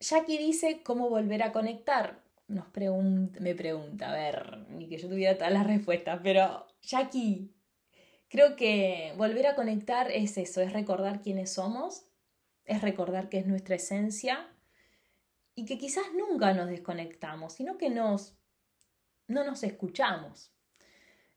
[0.01, 2.22] Jackie dice cómo volver a conectar.
[2.47, 2.67] Nos
[3.39, 7.53] me pregunta, a ver, ni que yo tuviera todas las respuestas, pero Jackie,
[8.27, 12.05] creo que volver a conectar es eso, es recordar quiénes somos,
[12.65, 14.49] es recordar qué es nuestra esencia
[15.55, 18.35] y que quizás nunca nos desconectamos, sino que nos
[19.27, 20.51] no nos escuchamos.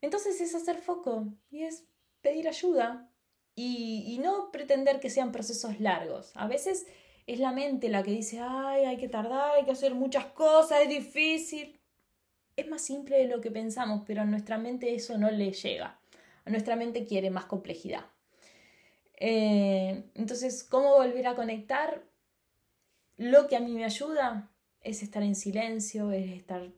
[0.01, 1.85] Entonces es hacer foco y es
[2.21, 3.09] pedir ayuda
[3.55, 6.31] y, no pretender que sean procesos largos.
[6.35, 6.85] A veces
[7.27, 10.81] es la mente la que dice, ay, hay que tardar, hay que hacer muchas cosas,
[10.81, 11.77] es difícil.
[12.55, 15.99] Es más simple de lo que pensamos, pero a nuestra mente eso no le llega.
[16.45, 18.05] A nuestra mente quiere más complejidad.
[19.19, 22.01] Eh, entonces, ¿cómo volver a conectar?
[23.17, 24.49] Lo que a mí me ayuda
[24.81, 26.71] es estar en silencio, es estar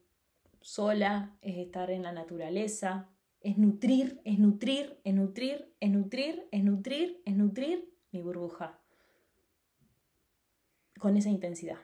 [0.62, 3.08] sola, es estar en la naturaleza,
[3.42, 8.79] es nutrir, es nutrir, es nutrir, es nutrir, es nutrir, es nutrir mi burbuja.
[11.00, 11.80] Con esa intensidad.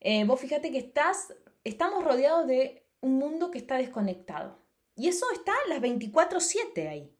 [0.00, 4.58] Eh, vos fíjate que estás, estamos rodeados de un mundo que está desconectado.
[4.94, 7.14] Y eso está las 24/7 ahí.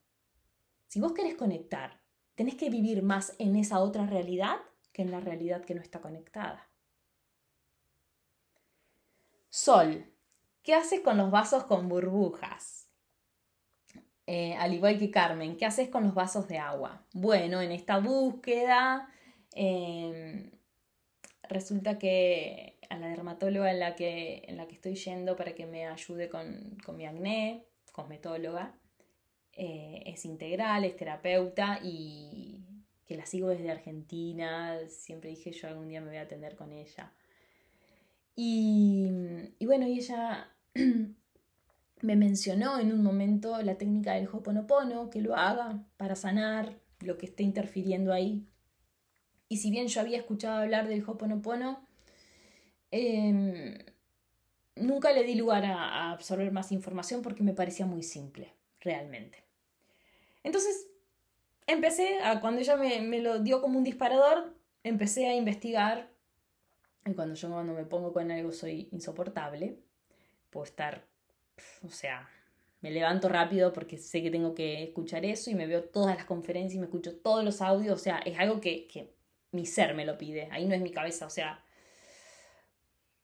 [0.86, 2.00] Si vos querés conectar,
[2.34, 4.58] tenés que vivir más en esa otra realidad
[4.92, 6.70] que en la realidad que no está conectada.
[9.50, 10.12] Sol.
[10.62, 12.88] ¿Qué haces con los vasos con burbujas?
[14.26, 17.06] Eh, al igual que Carmen, ¿qué haces con los vasos de agua?
[17.12, 19.08] Bueno, en esta búsqueda
[19.56, 20.50] em,
[21.48, 25.66] resulta que a la dermatóloga en la que, en la que estoy yendo para que
[25.66, 28.78] me ayude con, mi acné, cosmetóloga,
[29.52, 32.64] eh, es integral, es terapeuta y
[33.06, 36.72] que la sigo desde Argentina, siempre dije yo algún día me voy a atender con
[36.72, 37.12] ella.
[38.34, 39.08] Y,
[39.64, 40.50] bueno, y ella
[42.02, 47.16] me mencionó en un momento la técnica del Hoponopono, que lo haga para sanar lo
[47.16, 48.46] que esté interfiriendo ahí.
[49.48, 51.86] Y si bien yo había escuchado hablar del Hoponopono,
[52.90, 53.78] em,
[54.74, 59.44] nunca le di lugar a, absorber más información porque me parecía muy simple, realmente.
[60.42, 60.88] Entonces,
[61.66, 66.10] empecé, a, cuando ella me, me lo dio como un disparador, empecé a investigar
[67.06, 69.78] y cuando yo cuando me pongo con algo soy insoportable.
[70.50, 71.06] Puedo estar,
[71.82, 72.28] o sea,
[72.80, 76.24] me levanto rápido porque sé que tengo que escuchar eso y me veo todas las
[76.24, 77.94] conferencias y me escucho todos los audios.
[77.94, 79.14] O sea, es algo que, que
[79.56, 80.48] mi ser me lo pide.
[80.52, 81.64] Ahí no es mi cabeza, o sea,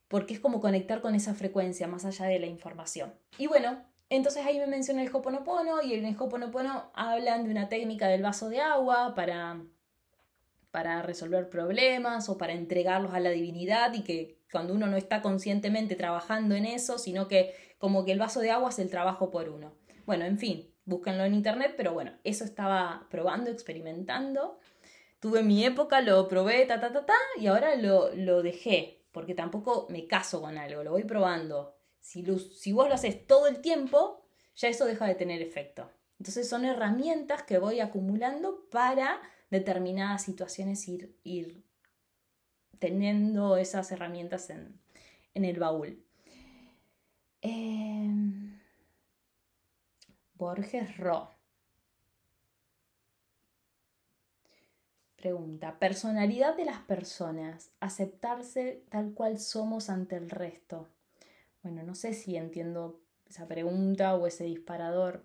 [0.08, 3.14] porque es como conectar con esa frecuencia más allá de la información.
[3.38, 7.68] Y bueno, entonces ahí me menciona el Hoponopono y en el Hoponopono hablan de una
[7.68, 9.62] técnica del vaso de agua para
[10.72, 15.22] para resolver problemas o para entregarlos a la divinidad y que cuando uno no está
[15.22, 19.30] conscientemente trabajando en eso, sino que como que el vaso de agua es el trabajo
[19.30, 19.74] por uno.
[20.06, 24.58] Bueno, en fin, búsquenlo en internet, pero bueno, eso estaba probando, experimentando.
[25.22, 29.36] Tuve mi época, lo probé, ta, ta, ta, ta, y ahora lo, lo dejé, porque
[29.36, 31.76] tampoco me caso con algo, lo voy probando.
[32.00, 32.24] Si,
[32.56, 35.88] si vos lo haces todo el tiempo, ya eso deja de tener efecto.
[36.18, 41.64] Entonces son herramientas que voy acumulando para determinadas situaciones ir, ir
[42.80, 44.80] teniendo esas herramientas en,
[45.34, 46.04] el baúl.
[47.42, 48.60] Em,
[50.34, 51.30] Borges Ro.
[55.22, 60.88] Pregunta, personalidad de las personas, aceptarse tal cual somos ante el resto.
[61.62, 65.22] Bueno, no sé si entiendo esa pregunta o ese disparador.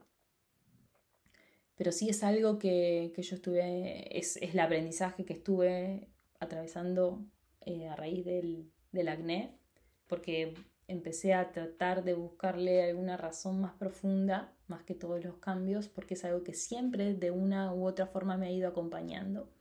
[1.75, 6.07] pero sí es algo que, yo estuve, es, el aprendizaje que estuve
[6.39, 7.25] atravesando
[7.62, 9.57] eh, a raíz del, del acné,
[10.05, 10.53] porque
[10.88, 16.13] empecé a tratar de buscarle alguna razón más profunda, más que todos los cambios, porque
[16.13, 19.57] es algo que siempre de una u otra forma me ha ido acompañando.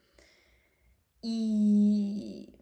[1.29, 2.55] Y,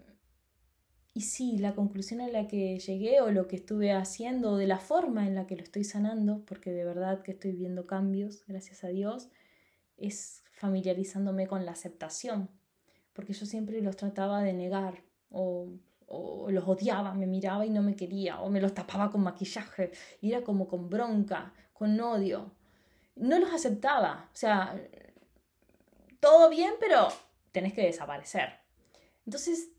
[1.13, 4.67] y sí, la conclusión a la que llegué o lo que estuve haciendo o de
[4.67, 8.43] la forma en la que lo estoy sanando, porque de verdad que estoy viendo cambios,
[8.47, 9.29] gracias a Dios,
[9.99, 12.49] es familiarizándome con la aceptación,
[13.13, 15.69] porque yo siempre los trataba de negar o
[16.07, 19.93] o los odiaba, me miraba y no me quería, o me los tapaba con maquillaje,
[20.21, 22.53] y era como con bronca, con odio.
[23.17, 24.77] No los aceptaba, o sea,
[26.21, 27.09] todo bien, pero
[27.55, 28.61] tenés que desaparecer.
[29.25, 29.71] Entonces,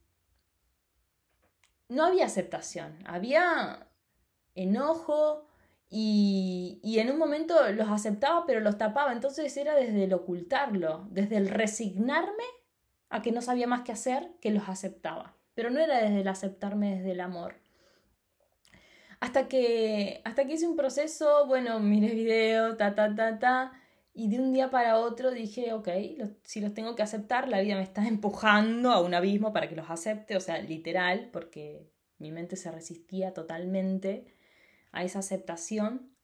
[1.88, 3.88] no había aceptación, había
[4.56, 5.46] enojo
[5.88, 11.06] y, y en un momento los aceptaba, pero los tapaba, entonces era desde el ocultarlo,
[11.12, 12.44] desde el resignarme
[13.10, 16.28] a que no sabía más que hacer, que los aceptaba pero no era desde el
[16.28, 17.56] aceptarme desde el amor.
[19.22, 23.72] Hasta que, hasta que hice un proceso, bueno, miré video, ta, ta, ta, ta,
[24.18, 25.90] y de un día para otro dije, ok,
[26.44, 29.76] si los tengo que aceptar, la vida me está empujando a un abismo para que
[29.76, 34.34] los acepte, o sea, literal, porque mi mente se resistía totalmente
[34.94, 36.16] a esa aceptación.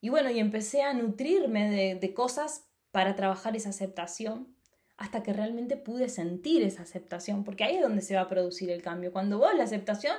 [0.00, 4.56] Y bueno, y empecé a nutrirme de, de cosas para trabajar esa aceptación
[4.96, 8.68] hasta que realmente pude sentir esa aceptación, porque ahí es donde se va a producir
[8.68, 9.12] el cambio.
[9.12, 10.16] Cuando vos la aceptación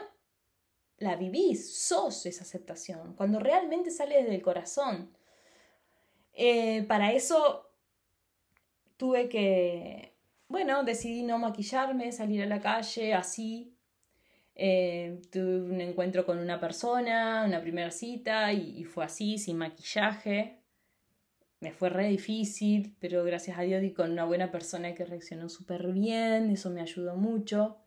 [0.97, 5.11] la vivís, sos esa aceptación, cuando realmente sale desde el corazón.
[6.41, 7.69] Eh, para eso
[8.95, 10.13] tuve que,
[10.47, 13.75] bueno, decidí no maquillarme, salir a la calle así.
[14.55, 20.59] Eh, tuve un encuentro con una persona, una primera cita, y fue así, sin maquillaje
[21.59, 25.49] me fue re difícil, pero gracias a Dios y con una buena persona que reaccionó
[25.49, 27.77] súper bien, eso me ayudó mucho.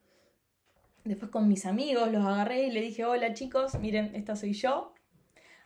[1.05, 4.93] Después con mis amigos los agarré y le dije, hola chicos, miren, esta soy yo.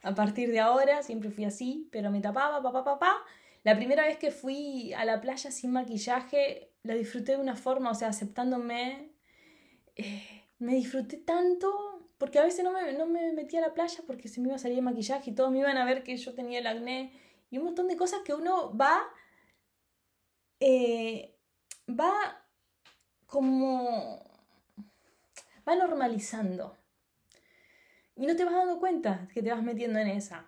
[0.07, 3.25] A partir de ahora siempre fui así, pero me tapaba, papá, papá.
[3.65, 7.91] La primera vez que fui a la playa sin maquillaje, la disfruté de una forma,
[7.91, 9.11] o sea, aceptándome.
[9.97, 14.05] Eh, me disfruté tanto, porque a veces no me, no me metía a la playa
[14.07, 16.17] porque se me iba a salir el maquillaje y todos me iban a ver que
[16.17, 17.13] yo tenía el acné
[17.51, 19.03] y un montón de cosas que uno va,
[20.61, 21.35] eh,
[21.89, 22.45] va
[23.27, 24.23] como,
[25.69, 26.76] va normalizando.
[28.17, 30.47] Y no te vas dando cuenta que te vas metiendo en esa.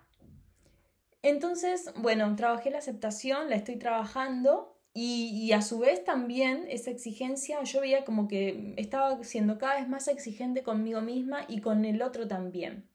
[1.21, 7.61] Entonces, bueno, trabajé la aceptación, la estoy trabajando y, a su vez también esa exigencia,
[7.63, 12.01] yo veía como que estaba siendo cada vez más exigente conmigo misma y con el
[12.01, 12.89] otro también.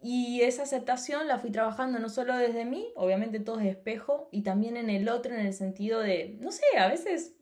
[0.00, 4.42] Y esa aceptación la fui trabajando no solo desde mí, obviamente todo es espejo, y
[4.42, 7.36] también en el otro en el sentido de, no sé, a veces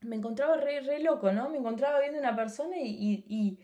[0.00, 1.50] me encontraba re, re loco, ¿no?
[1.50, 3.58] Me encontraba viendo una persona y,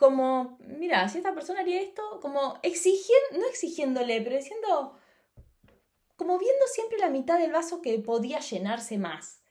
[0.00, 4.98] como, mira, si esta persona haría esto, como exigiendo, no exigiéndole, pero diciendo,
[6.16, 9.42] como viendo siempre la mitad del vaso que podía llenarse más.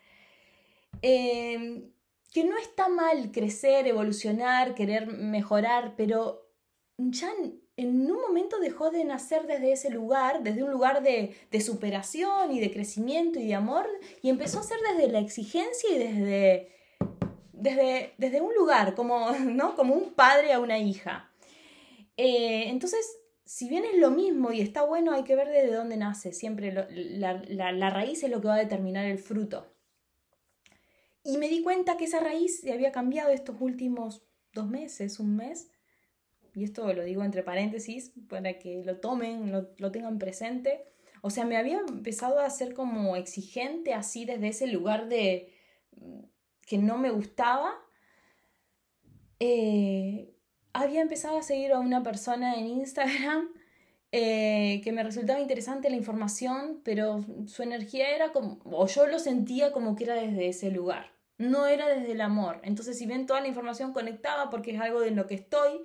[1.03, 1.91] Em,
[2.33, 6.49] que no está mal crecer, evolucionar, querer mejorar, pero
[6.97, 7.31] ya
[7.77, 12.59] en un momento dejó de nacer desde ese lugar, desde un lugar de, superación y
[12.59, 13.87] de crecimiento y de amor,
[14.23, 16.78] y empezó a ser desde la exigencia y desde,
[17.59, 19.75] desde, desde un lugar, como, ¿no?
[19.75, 21.31] como un padre a una hija.
[22.17, 25.97] Eh, entonces, si bien es lo mismo y está bueno, hay que ver desde dónde
[25.97, 26.33] nace.
[26.33, 27.33] Siempre la,
[27.71, 29.73] la raíz es lo que va a determinar el fruto.
[31.23, 35.35] Y me di cuenta que esa raíz se había cambiado estos últimos dos meses, un
[35.35, 35.69] mes,
[36.55, 40.83] y esto lo digo entre paréntesis para que lo tomen, lo, tengan presente.
[41.21, 45.53] O sea, me había empezado a ser como exigente así desde ese lugar de
[46.69, 47.73] que no me gustaba.
[49.39, 50.35] Eh,
[50.71, 53.49] había empezado a seguir a una persona en Instagram
[54.11, 59.17] eh, que me resultaba interesante la información, pero su energía era como, o yo lo
[59.17, 62.61] sentía como que era desde ese lugar, no era desde el amor.
[62.63, 65.81] Entonces, si bien toda la información conectaba porque es algo de lo que estoy,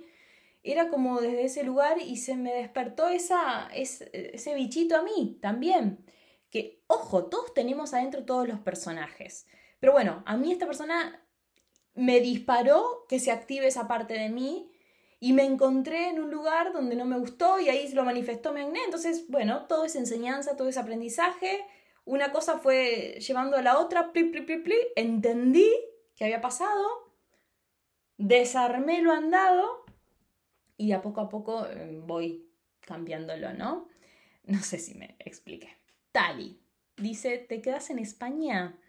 [0.61, 6.05] era como desde ese lugar y se me despertó esa, ese, bichito a mí también.
[6.51, 9.47] Que, ojo, todos tenemos adentro todos los personajes.
[9.85, 11.23] Pero bueno, a mí esta persona
[11.93, 14.71] me disparó que se active esa parte de mí
[15.19, 18.61] y me encontré en un lugar donde no me gustó y ahí lo manifestó mi
[18.61, 18.79] acné.
[18.83, 21.63] Entonces, bueno, todo es enseñanza, todo es aprendizaje.
[22.03, 24.75] Una cosa fue llevando a la otra, pli, pli, pli, pli.
[24.95, 25.71] entendí
[26.15, 27.13] qué había pasado,
[28.17, 29.85] desarmé lo andado
[30.77, 33.87] y a poco a poco eh, voy cambiándolo, ¿no?
[34.45, 35.77] No sé si me expliqué.
[36.11, 36.59] Tali.
[36.97, 38.79] dice, ¿te quedas en España?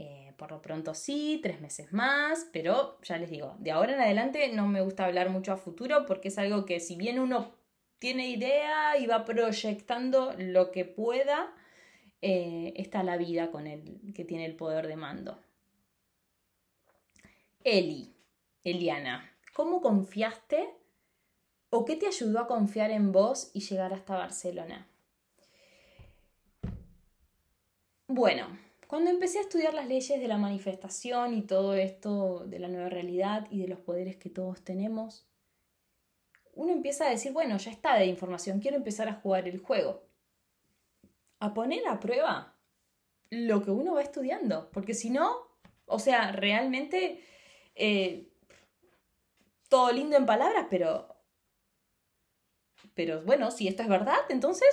[0.00, 4.00] Eh, por lo pronto sí, tres meses más, pero ya les digo, de ahora en
[4.00, 7.52] adelante no me gusta hablar mucho a futuro porque es algo que si bien uno
[7.98, 11.52] tiene idea y va proyectando lo que pueda,
[12.22, 15.40] eh, está la vida con el que tiene el poder de mando.
[17.64, 18.14] Eli,
[18.62, 20.70] Eliana, ¿cómo confiaste
[21.70, 24.86] o qué te ayudó a confiar en vos y llegar hasta Barcelona?
[28.06, 28.46] Bueno,
[28.88, 32.88] cuando empecé a estudiar las leyes de la manifestación y todo esto de la nueva
[32.88, 35.28] realidad y de los poderes que todos tenemos,
[36.54, 40.08] uno empieza a decir, bueno, ya está de información, quiero empezar a jugar el juego.
[41.38, 42.56] A poner a prueba
[43.28, 45.36] lo que uno va estudiando, porque si no,
[45.84, 47.22] o sea, realmente
[47.74, 48.32] eh,
[49.68, 51.14] todo lindo en palabras, pero...
[52.94, 54.68] Pero bueno, si esto es verdad, entonces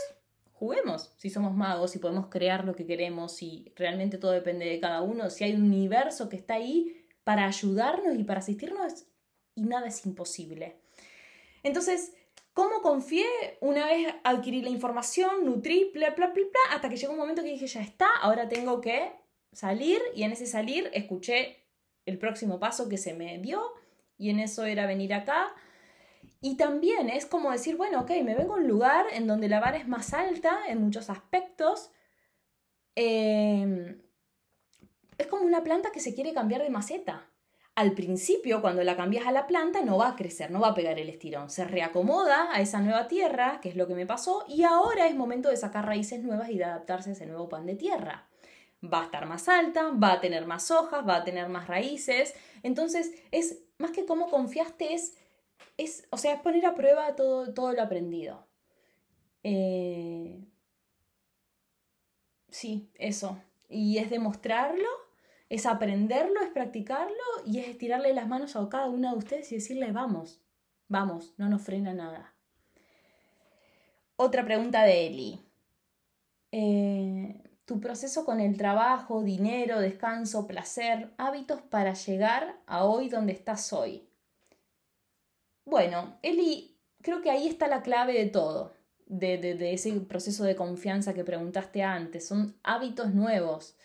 [0.56, 1.14] juguemos.
[1.18, 5.02] Si somos magos, si podemos crear lo que queremos, si realmente todo depende de cada
[5.02, 9.06] uno, si hay un universo que está ahí para ayudarnos y para asistirnos
[9.54, 10.78] y nada es imposible.
[11.64, 12.14] Entonces,
[12.54, 13.26] ¿cómo confié?
[13.62, 17.42] Una vez adquirí la información, nutrí, bla, bla, bla, bla, hasta que llegó un momento
[17.42, 19.12] que dije, ya está, ahora tengo que
[19.52, 21.66] salir y en ese salir escuché
[22.06, 23.62] el próximo paso que se me dio
[24.18, 25.54] y en eso era venir acá
[26.46, 29.60] y también es como decir, bueno, ok, me vengo a un lugar en donde la
[29.60, 31.90] vara es más alta en muchos aspectos.
[32.94, 34.00] Em,
[35.18, 37.28] es como una planta que se quiere cambiar de maceta.
[37.74, 40.74] Al principio, cuando la cambias a la planta, no va a crecer, no va a
[40.76, 41.50] pegar el estirón.
[41.50, 45.16] Se reacomoda a esa nueva tierra, que es lo que me pasó, y ahora es
[45.16, 48.30] momento de sacar raíces nuevas y de adaptarse a ese nuevo pan de tierra.
[48.84, 52.36] Va a estar más alta, va a tener más hojas, va a tener más raíces.
[52.62, 55.18] Entonces, es más que cómo confiaste, es
[55.78, 58.48] es, o sea, es poner a prueba todo, todo lo aprendido.
[59.44, 60.44] Eh,
[62.50, 63.38] sí, eso.
[63.70, 64.90] Y es demostrarlo,
[65.50, 67.14] es aprenderlo, es practicarlo
[67.46, 70.42] y es estirarle las manos a cada una de ustedes y decirle, vamos,
[70.88, 72.34] vamos, no nos frena nada.
[74.16, 75.42] Otra pregunta de Eli.
[76.52, 83.34] Eh, tu proceso con el trabajo, dinero, descanso, placer, hábitos para llegar a hoy donde
[83.34, 84.08] estás hoy.
[85.66, 88.74] Bueno, Eli, creo que ahí está la clave de todo,
[89.08, 92.28] de, ese proceso de confianza que preguntaste antes.
[92.28, 93.76] Son hábitos nuevos.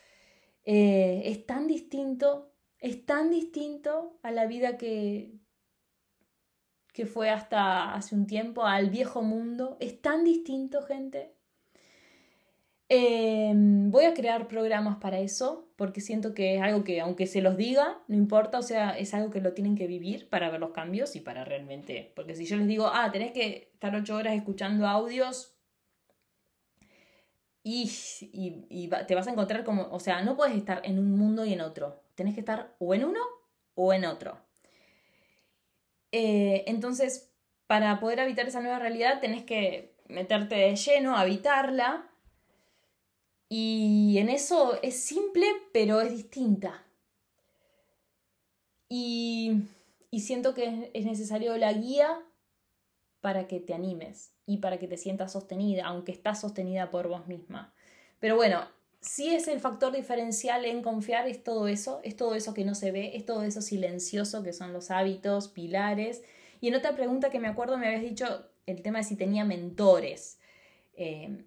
[0.65, 5.39] Eh, es tan distinto, es tan distinto a la vida que,
[6.93, 9.77] que fue hasta hace un tiempo, al viejo mundo.
[9.81, 11.35] Es tan distinto, gente.
[12.93, 17.41] Em, voy a crear programas para eso, porque siento que es algo que, aunque se
[17.41, 20.61] los diga, no importa, o sea, es algo que lo tienen que vivir para ver
[20.61, 22.13] los cambios y para realmente.
[22.15, 25.57] Porque si yo les digo, ah, tenés que estar ocho horas escuchando audios
[27.63, 27.89] y,
[29.09, 31.63] te vas a encontrar como, o sea, no puedes estar en un mundo y en
[31.63, 32.03] otro.
[32.15, 33.21] Tenés que estar o en uno
[33.75, 34.37] o en otro.
[36.13, 37.33] Eh, entonces,
[37.67, 42.10] para poder habitar esa nueva realidad, tenés que meterte de lleno, habitarla
[43.53, 46.87] y en eso es simple, pero es distinta.
[48.89, 49.63] Y,
[50.19, 52.21] siento que es necesario la guía
[53.21, 57.27] para que te animes y para que te sientas sostenida, aunque estás sostenida por vos
[57.27, 57.75] misma.
[58.21, 58.69] Pero bueno,
[59.01, 62.77] sí es el factor diferencial en confiar, es todo eso, es todo eso que no
[62.77, 66.23] se ve, es todo eso silencioso que son los hábitos, pilares.
[66.61, 69.45] Y en otra pregunta que me acuerdo me habías dicho el tema de si tenía
[69.45, 70.39] mentores.
[70.95, 71.45] Eh,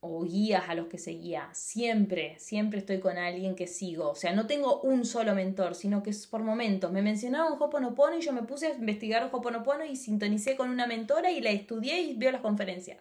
[0.00, 1.48] o guías a los que seguía.
[1.52, 4.10] Siempre, siempre estoy con alguien que sigo.
[4.10, 6.90] O sea, no tengo un solo mentor, sino que es por momentos.
[6.90, 11.30] Me mencionaron Hoponopono y yo me puse a investigar Hoponopono y sintonicé con una mentora
[11.30, 12.98] y la estudié y veo las conferencias.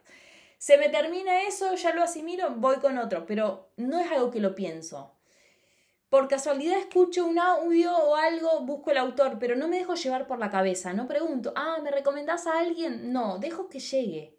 [0.57, 4.41] Se me termina eso, ya lo asimilo, voy con otro, pero no es algo que
[4.41, 5.13] lo pienso.
[6.09, 10.27] Por casualidad escucho un audio o algo, busco el autor, pero no me dejo llevar
[10.27, 10.91] por la cabeza.
[10.91, 13.13] No pregunto, ah, ¿me recomendás a alguien?
[13.13, 14.38] No, dejo que llegue.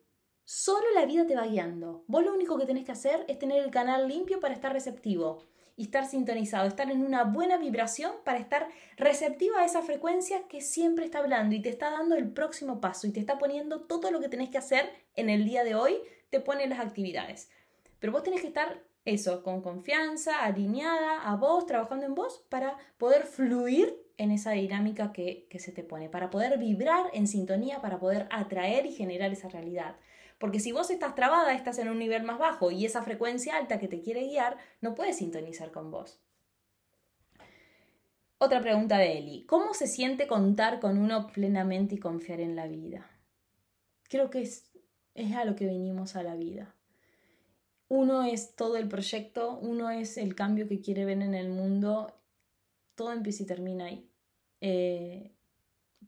[0.53, 2.03] Solo la vida te va guiando.
[2.09, 5.44] Vos lo único que tenés que hacer es tener el canal limpio para estar receptivo
[5.76, 10.61] y estar sintonizado, estar en una buena vibración para estar receptiva a esa frecuencia que
[10.61, 14.11] siempre está hablando y te está dando el próximo paso y te está poniendo todo
[14.11, 15.98] lo que tenés que hacer en el día de hoy,
[16.30, 17.48] te pone las actividades.
[18.01, 22.76] Pero vos tenés que estar eso, con confianza, alineada a vos, trabajando en vos, para
[22.98, 28.01] poder fluir en esa dinámica que se te pone, para poder vibrar en sintonía, para
[28.01, 29.94] poder atraer y generar esa realidad.
[30.41, 33.78] Porque si vos estás trabada, estás en un nivel más bajo y esa frecuencia alta
[33.78, 36.18] que te quiere guiar no puede sintonizar con vos.
[38.38, 39.45] Otra pregunta de Eli.
[39.45, 43.07] ¿Cómo se siente contar con uno plenamente y confiar en la vida?
[44.05, 44.72] Creo que es,
[45.14, 46.74] es a lo que vinimos a la vida.
[47.88, 52.18] uno es todo el proyecto, uno es el cambio que quiere ver en el mundo,
[52.95, 54.09] todo empieza y termina ahí.
[54.62, 55.34] Eh,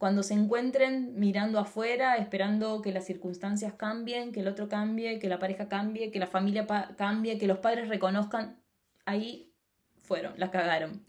[0.03, 5.29] cuando se encuentren mirando afuera, esperando que las circunstancias cambien, que el otro cambie, que
[5.29, 8.61] la pareja cambie, que la familia cambie, que los padres reconozcan,
[9.05, 9.53] ahí
[10.01, 11.05] fueron, la cagaron.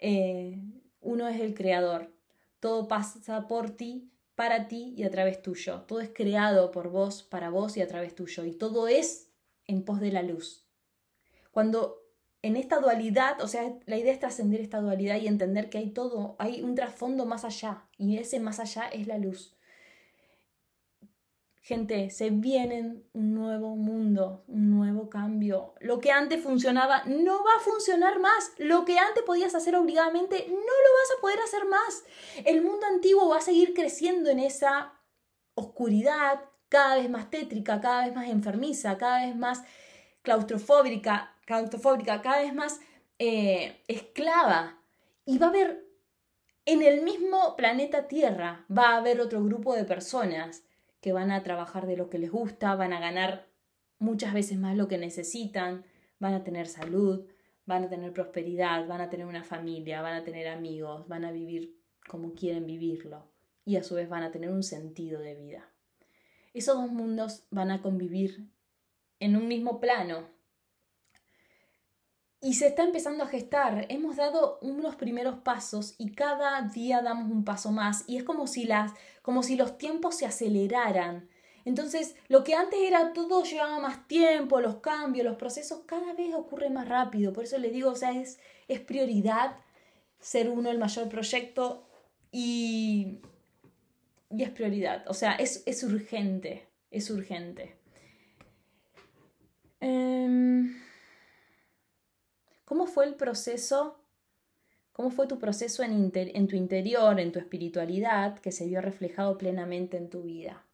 [0.00, 0.60] Eh,
[1.00, 2.12] uno es el creador,
[2.58, 7.22] todo pasa por ti, para ti y a través tuyo, todo es creado por vos,
[7.22, 9.30] para vos y a través tuyo, y todo es
[9.68, 10.66] en pos de la luz.
[11.52, 12.05] Cuando
[12.42, 15.90] en esta dualidad, o sea, la idea es trascender esta dualidad y entender que hay
[15.90, 19.56] todo, hay un trasfondo más allá, y ese más allá es la luz.
[21.66, 25.74] Gente, se viene un nuevo mundo, un nuevo cambio.
[25.80, 28.52] Lo que antes funcionaba no va a funcionar más.
[28.58, 32.04] Lo que antes podías hacer obligadamente no lo vas a poder hacer más.
[32.44, 34.92] El mundo antiguo va a seguir creciendo en esa
[35.56, 39.64] oscuridad, cada vez más tétrica, cada vez más enfermiza, cada vez más
[40.22, 42.80] claustrofóbica, cada vez más
[43.18, 44.78] eh, esclava.
[45.24, 45.84] Y va a haber,
[46.66, 50.64] en el mismo planeta Tierra, va a haber otro grupo de personas
[51.00, 53.46] que van a trabajar de lo que les gusta, van a ganar
[53.98, 55.84] muchas veces más lo que necesitan,
[56.18, 57.26] van a tener salud,
[57.64, 61.32] van a tener prosperidad, van a tener una familia, van a tener amigos, van a
[61.32, 61.76] vivir
[62.08, 63.28] como quieren vivirlo
[63.64, 65.72] y a su vez van a tener un sentido de vida
[66.56, 68.48] esos dos mundos van a convivir
[69.20, 70.26] en un mismo plano.
[72.40, 73.86] Y se está empezando a gestar.
[73.88, 78.04] Hemos dado unos primeros pasos y cada día damos un paso más.
[78.06, 81.28] Y es como si, las, como si los tiempos se aceleraran.
[81.64, 86.34] Entonces, lo que antes era todo llevaba más tiempo, los cambios, los procesos, cada vez
[86.34, 87.32] ocurre más rápido.
[87.32, 89.56] Por eso les digo, o sea, es, es prioridad
[90.20, 91.88] ser uno el mayor proyecto
[92.30, 93.20] y
[94.30, 95.04] y es prioridad.
[95.08, 96.66] O sea, es, urgente.
[96.90, 97.76] Es urgente.
[99.80, 100.74] Em,
[102.66, 103.96] ¿Cómo fue el proceso?
[104.92, 109.96] ¿Cómo fue tu proceso en, tu interior, en tu espiritualidad, que se vio reflejado plenamente
[109.96, 110.66] en tu vida?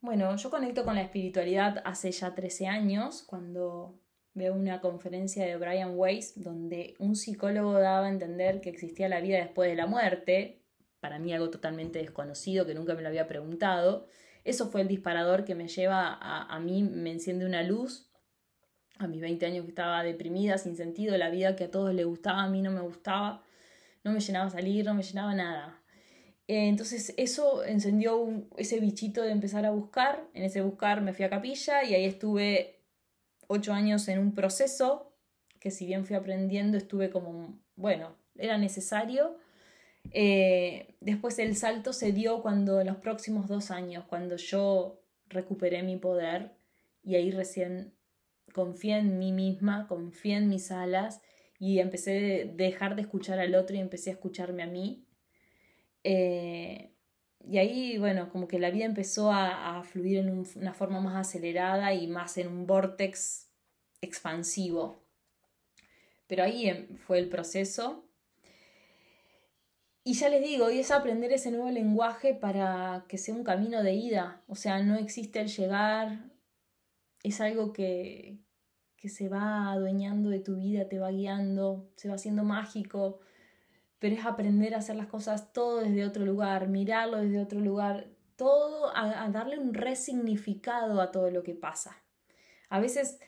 [0.00, 4.00] Bueno, yo conecto con la espiritualidad hace ya 13 años, cuando
[4.32, 9.20] veo una conferencia de Brian Weiss, donde un psicólogo daba a entender que existía la
[9.20, 10.62] vida después de la muerte,
[10.98, 14.06] para mí algo totalmente desconocido que nunca me lo había preguntado.
[14.44, 18.09] Eso fue el disparador que me lleva a mí, me enciende una luz.
[19.00, 22.06] A mis 20 años que estaba deprimida, sin sentido, la vida que a todos les
[22.06, 23.42] gustaba, a mí no me gustaba,
[24.04, 25.80] no me llenaba salir, no me llenaba nada.
[26.48, 30.22] Eh, entonces eso encendió ese bichito de empezar a buscar.
[30.34, 32.76] En ese buscar me fui a capilla y ahí estuve
[33.48, 35.12] ocho años en un proceso
[35.58, 39.36] que si bien fui aprendiendo estuve como, bueno, era necesario
[40.12, 45.82] eh, después el salto se dio cuando en los próximos dos años, cuando yo recuperé
[45.82, 46.52] mi poder
[47.04, 47.92] y ahí recién
[48.52, 51.20] confié en mí misma, confié en mis alas
[51.58, 55.04] y empecé a dejar de escuchar al otro y empecé a escucharme a mí.
[56.04, 56.92] Eh,
[57.46, 61.94] y ahí, bueno, como que la vida empezó a, fluir en una forma más acelerada
[61.94, 63.48] y más en un vortex
[64.00, 65.02] expansivo.
[66.26, 68.10] Pero ahí em, fue el proceso
[70.02, 73.82] y ya les digo, y es aprender ese nuevo lenguaje para que sea un camino
[73.82, 74.42] de ida.
[74.48, 76.24] O sea, no existe el llegar,
[77.22, 78.38] es algo que,
[78.96, 83.20] que se va adueñando de tu vida, te va guiando, se va haciendo mágico,
[83.98, 88.08] pero es aprender a hacer las cosas todo desde otro lugar, mirarlo desde otro lugar,
[88.36, 91.96] todo a, darle un resignificado a todo lo que pasa.
[92.68, 93.18] A veces,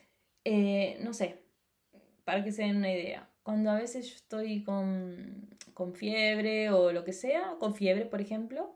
[0.43, 1.43] eh, no sé,
[2.23, 7.03] para que se den una idea, cuando a veces estoy con, con fiebre o lo
[7.03, 8.75] que sea, con fiebre, por ejemplo,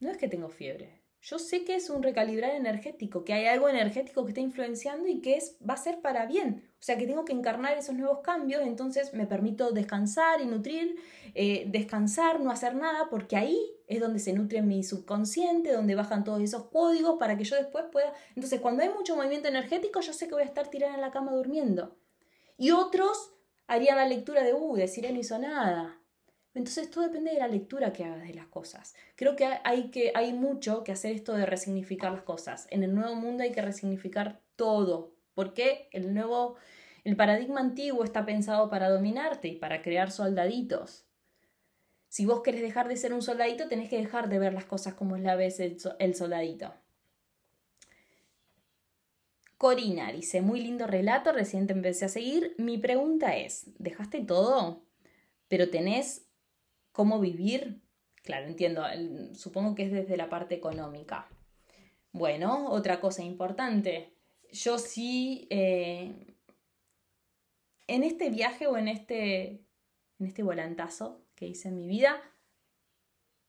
[0.00, 0.99] no es que tengo fiebre.
[1.22, 5.20] Yo sé que es un recalibrar energético, que hay algo energético que está influenciando y
[5.20, 6.70] que es, va a ser para bien.
[6.80, 10.96] O sea que tengo que encarnar esos nuevos cambios, entonces me permito descansar y nutrir,
[11.34, 16.24] eh, descansar, no hacer nada, porque ahí es donde se nutre mi subconsciente, donde bajan
[16.24, 18.14] todos esos códigos para que yo después pueda...
[18.34, 21.10] Entonces cuando hay mucho movimiento energético, yo sé que voy a estar tirada en la
[21.10, 21.98] cama durmiendo.
[22.56, 23.34] Y otros
[23.66, 25.99] harían la lectura de, uh, decir no hizo nada.
[26.54, 28.94] Entonces todo depende de la lectura que hagas de las cosas.
[29.16, 32.66] Creo que hay, que hay mucho que hacer esto de resignificar las cosas.
[32.70, 35.14] En el nuevo mundo hay que resignificar todo.
[35.34, 36.56] Porque el nuevo,
[37.04, 41.06] el paradigma antiguo está pensado para dominarte y para crear soldaditos.
[42.08, 44.94] Si vos querés dejar de ser un soldadito, tenés que dejar de ver las cosas
[44.94, 46.74] como es la vez el soldadito.
[49.60, 52.54] Corina dice, muy lindo relato, recién te empecé a seguir.
[52.56, 54.82] Mi pregunta es, ¿dejaste todo?
[55.48, 56.29] ¿Pero tenés
[56.92, 57.82] cómo vivir?
[58.22, 58.84] Claro, entiendo,
[59.34, 61.28] supongo que es desde la parte económica.
[62.12, 64.12] Bueno, otra cosa importante,
[64.52, 66.34] yo sí, eh,
[67.86, 69.64] en este viaje o en este,
[70.18, 72.20] en este volantazo que hice en mi vida,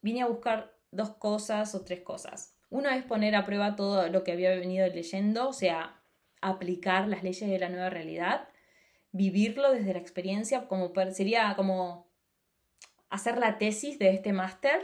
[0.02, 2.56] vine a buscar dos cosas o tres cosas.
[2.70, 6.02] Una es poner a prueba todo lo que había venido leyendo, o sea,
[6.42, 8.48] aplicar las leyes de la nueva realidad,
[9.12, 12.11] vivirlo desde la experiencia, como sería como
[13.12, 14.82] hacer la tesis de este máster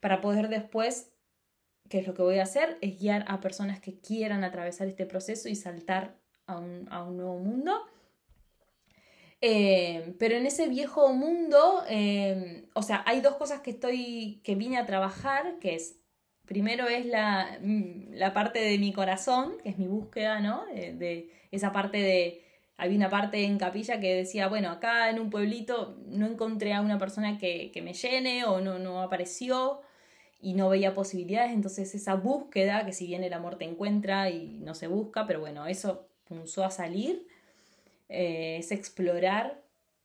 [0.00, 1.10] para poder después,
[1.88, 5.06] que es lo que voy a hacer, es guiar a personas que quieran atravesar este
[5.06, 7.72] proceso y saltar a un, nuevo mundo.
[9.40, 14.54] Eh, pero en ese viejo mundo, eh, o sea, hay dos cosas que estoy, que
[14.54, 15.96] vine a trabajar, que es,
[16.46, 20.64] primero es la, mm, la parte de mi corazón, que es mi búsqueda, ¿no?
[20.66, 22.45] de esa parte de,
[22.76, 26.82] había una parte en capilla que decía, bueno, acá en un pueblito no encontré a
[26.82, 29.80] una persona que, me llene o no, no apareció
[30.40, 34.58] y no veía posibilidades, entonces esa búsqueda, que si bien el amor te encuentra y
[34.60, 37.26] no se busca, pero bueno, eso punzó a salir,
[38.08, 39.62] eh, es explorar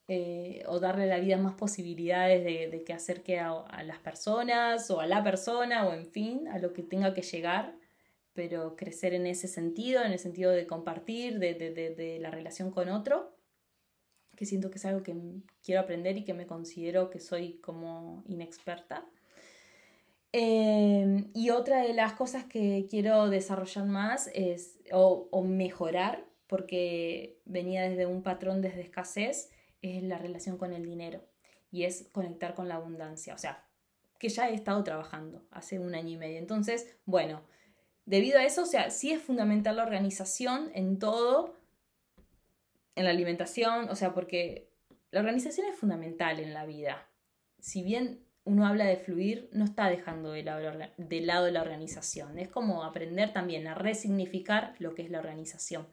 [0.07, 5.01] eh, o darle a la vida más posibilidades de, que acerque a las personas o
[5.01, 7.75] a la persona o en fin, a lo que tenga que llegar
[8.33, 13.35] pero crecer en ese sentido, en el sentido de compartir, de, la relación con otro,
[14.35, 15.15] que siento que es algo que
[15.63, 19.05] quiero aprender y que me considero que soy como inexperta.
[20.31, 27.39] Em, y otra de las cosas que quiero desarrollar más es, o, o, mejorar, porque
[27.45, 29.51] venía desde un patrón desde escasez,
[29.81, 31.21] es la relación con el dinero
[31.69, 33.33] y es conectar con la abundancia.
[33.33, 33.65] O sea,
[34.19, 36.37] que ya he estado trabajando hace un año y medio.
[36.37, 37.41] Entonces, bueno,
[38.05, 41.55] Debido a eso, o sea, sí es fundamental la organización en todo,
[42.95, 44.69] en la alimentación, o sea, porque
[45.11, 47.07] la organización es fundamental en la vida.
[47.59, 52.39] Si bien uno habla de fluir, no está dejando de lado, de lado la organización.
[52.39, 55.87] Es como aprender también a resignificar lo que es la organización.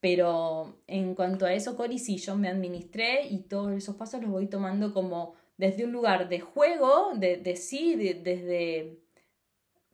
[0.00, 4.30] Pero en cuanto a eso, Cori, sí, yo me administré y todos esos pasos los
[4.30, 8.98] voy tomando como desde un lugar de juego, de, de sí, desde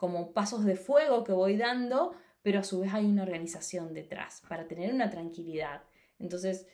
[0.02, 4.42] como pasos de fuego que voy dando, pero a su vez hay una organización detrás
[4.48, 5.84] para tener una tranquilidad.
[6.18, 6.66] Entonces,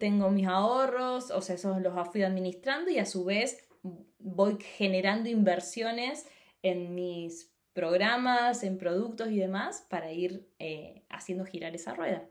[0.00, 3.68] tengo mis ahorros, o sea, esos los fui administrando y a su vez
[4.18, 6.26] voy generando inversiones
[6.64, 12.28] en mis programas, en productos y demás para ir eh, haciendo girar esa rueda.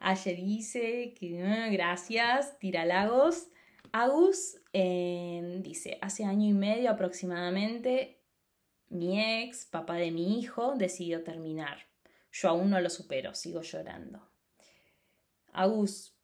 [0.00, 3.51] Ayer dice que ah, gracias, tiralagos.
[3.92, 8.18] Agus em, dice, hace año y medio aproximadamente,
[8.88, 11.86] mi ex, papá de mi hijo, decidió terminar.
[12.32, 14.26] Yo aún no lo supero, sigo llorando.
[15.52, 16.14] Agus,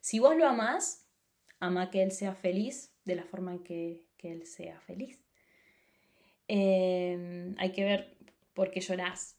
[0.00, 1.06] si vos lo amás,
[1.60, 5.18] ama que él sea feliz de la forma en que, él sea feliz.
[6.46, 8.16] Em, hay que ver
[8.52, 9.38] por qué llorás,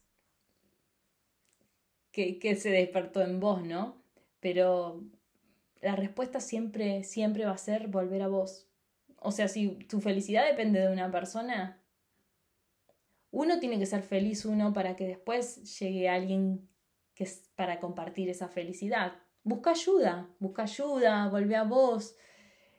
[2.10, 4.02] que, se despertó en vos, ¿no?
[4.40, 5.04] Pero
[5.80, 8.68] la respuesta siempre, siempre va a ser volver a vos.
[9.16, 11.82] O sea, si tu felicidad depende de una persona,
[13.30, 16.68] uno tiene que ser feliz uno para que después llegue alguien
[17.14, 19.12] que es para compartir esa felicidad.
[19.42, 22.16] Busca ayuda, busca ayuda, vuelve a vos.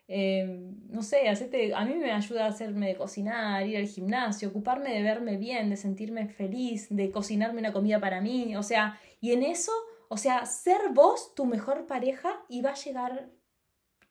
[0.08, 4.93] Eh, no sé, a mí me ayuda a hacerme de cocinar, ir al gimnasio, ocuparme
[4.93, 8.56] de verme bien, de sentirme feliz, de cocinarme una comida para mí.
[8.58, 9.72] O sea, y en eso
[10.14, 13.30] o sea, ser vos tu mejor pareja y va a llegar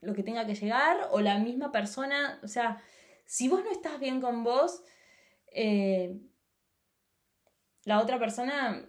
[0.00, 2.40] lo que tenga que llegar o la misma persona.
[2.42, 2.82] O sea,
[3.26, 4.82] si vos no estás bien con vos,
[5.52, 6.18] eh,
[7.84, 8.88] la otra persona,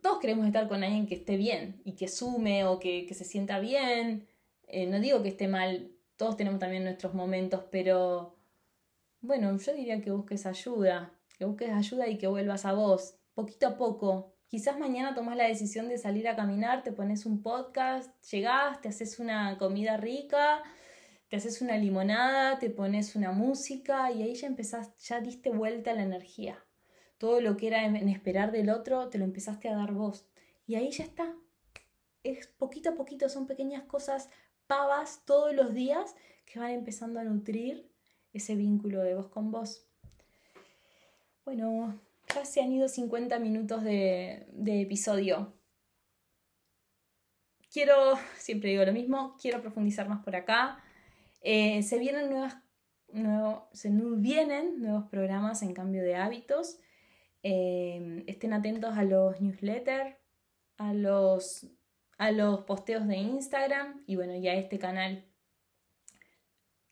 [0.00, 3.60] todos queremos estar con alguien que esté bien y que sume o que, se sienta
[3.60, 4.26] bien.
[4.66, 8.34] Eh, no digo que esté mal, todos tenemos también nuestros momentos, pero
[9.20, 13.66] bueno, yo diría que busques ayuda, que busques ayuda y que vuelvas a vos, poquito
[13.66, 18.10] a poco, Quizás mañana tomas la decisión de salir a caminar, te pones un podcast,
[18.32, 20.64] llegás, te haces una comida rica,
[21.28, 25.94] te haces una limonada, te pones una música y ahí ya empezás, ya diste vuelta
[25.94, 26.58] la energía.
[27.16, 30.26] Todo lo que era en esperar del otro, te lo empezaste a dar vos.
[30.66, 31.32] Y ahí ya está.
[32.24, 34.30] Es poquito a poquito, son pequeñas cosas
[34.66, 37.88] pavas todos los días que van empezando a nutrir
[38.32, 39.86] ese vínculo de vos con vos.
[41.44, 42.00] Bueno,
[42.34, 45.54] ya se han ido 50 minutos de, episodio.
[47.72, 50.82] Quiero, siempre digo lo mismo, quiero profundizar más por acá.
[51.40, 52.56] Eh, se vienen nuevas,
[53.72, 56.78] se vienen nuevos programas en cambio de hábitos.
[57.42, 60.16] Eh, estén atentos a los newsletters,
[60.76, 61.66] a los,
[62.18, 65.24] a los posteos de Instagram y bueno, ya este canal.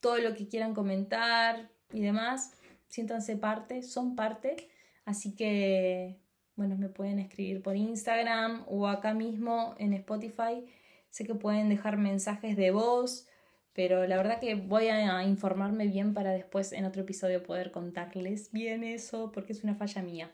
[0.00, 2.52] Todo lo que quieran comentar y demás,
[2.86, 4.68] siéntanse parte, son parte.
[5.08, 6.20] Así que,
[6.54, 10.66] bueno, me pueden escribir por Instagram o acá mismo en Spotify.
[11.08, 13.26] Sé que pueden dejar mensajes de voz,
[13.72, 18.52] pero la verdad que voy a informarme bien para después en otro episodio poder contarles
[18.52, 20.30] bien eso, porque es una falla mía.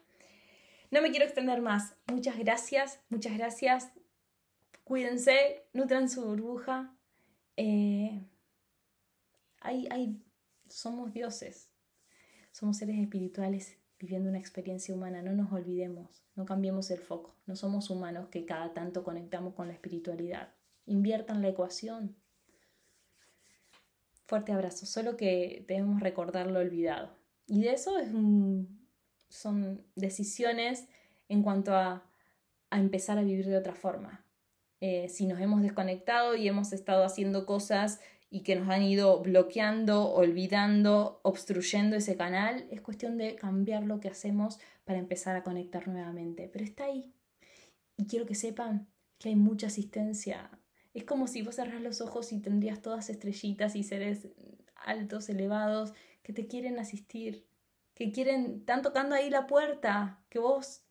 [0.91, 1.95] No me quiero extender más.
[2.09, 3.93] Muchas gracias, muchas gracias.
[4.83, 6.99] Cuídense, nutran su burbuja.
[7.57, 8.27] Eh,
[9.61, 10.21] hay, hay,
[10.69, 11.71] somos dioses,
[12.51, 15.23] somos seres espirituales viviendo una experiencia humana.
[15.23, 17.37] No nos olvidemos, no cambiemos el foco.
[17.47, 20.53] No somos humanos que cada tanto conectamos con la espiritualidad.
[20.87, 22.17] Inviertan la ecuación.
[24.27, 27.11] Fuerte abrazo, solo que debemos recordar lo olvidado.
[27.47, 27.93] Y de eso
[29.29, 30.89] son decisiones
[31.29, 32.05] en cuanto a,
[32.71, 34.25] empezar a vivir de otra forma.
[34.81, 38.01] Eh, si nos hemos desconectado y hemos estado haciendo cosas
[38.35, 44.01] y que nos han ido bloqueando, olvidando, obstruyendo ese canal, es cuestión de cambiar lo
[44.01, 46.51] que hacemos para empezar a conectar nuevamente.
[46.53, 47.15] Pero está ahí.
[47.97, 48.89] Y quiero que sepan
[49.21, 50.51] que hay mucha asistencia.
[50.95, 54.27] Es como si vos cerrás los ojos y tendrías todas estrellitas y seres
[54.75, 55.93] altos, elevados,
[56.25, 57.47] que te quieren asistir,
[57.95, 60.83] que quieren, están tocando ahí la puerta, que vos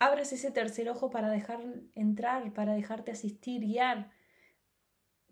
[0.00, 1.60] abras ese tercer ojo para dejar
[1.94, 4.10] entrar, para dejarte asistir, guiar.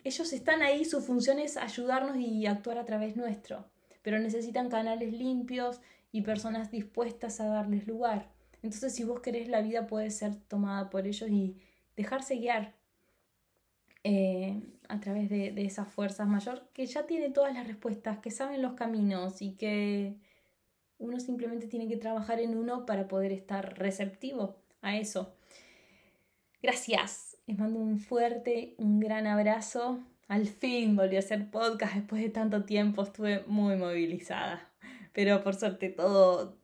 [0.04, 3.66] Ellos están ahí, su función es ayudarnos y actuar a través nuestro,
[4.02, 5.80] pero necesitan canales limpios
[6.12, 8.30] y personas dispuestas a darles lugar.
[8.62, 11.56] Entonces, si vos querés, la vida puede ser tomada por ellos y
[11.96, 12.74] dejarse guiar
[14.04, 18.30] eh, a través de, de esas fuerzas mayor que ya tiene todas las respuestas, que
[18.30, 20.16] saben los caminos y que
[20.98, 25.34] uno simplemente tiene que trabajar en uno para poder estar receptivo a eso.
[26.62, 27.36] Gracias.
[27.46, 30.00] Les mando un fuerte, un gran abrazo.
[30.26, 33.02] Al fin volví a hacer podcast después de tanto tiempo.
[33.02, 34.70] Estuve muy movilizada.
[35.12, 36.58] Pero por suerte todo,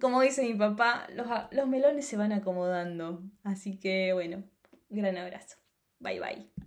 [0.00, 3.22] como dice mi papá, los, los melones se van acomodando.
[3.42, 4.42] Así que bueno,
[4.90, 5.56] gran abrazo.
[6.00, 6.64] Bye bye.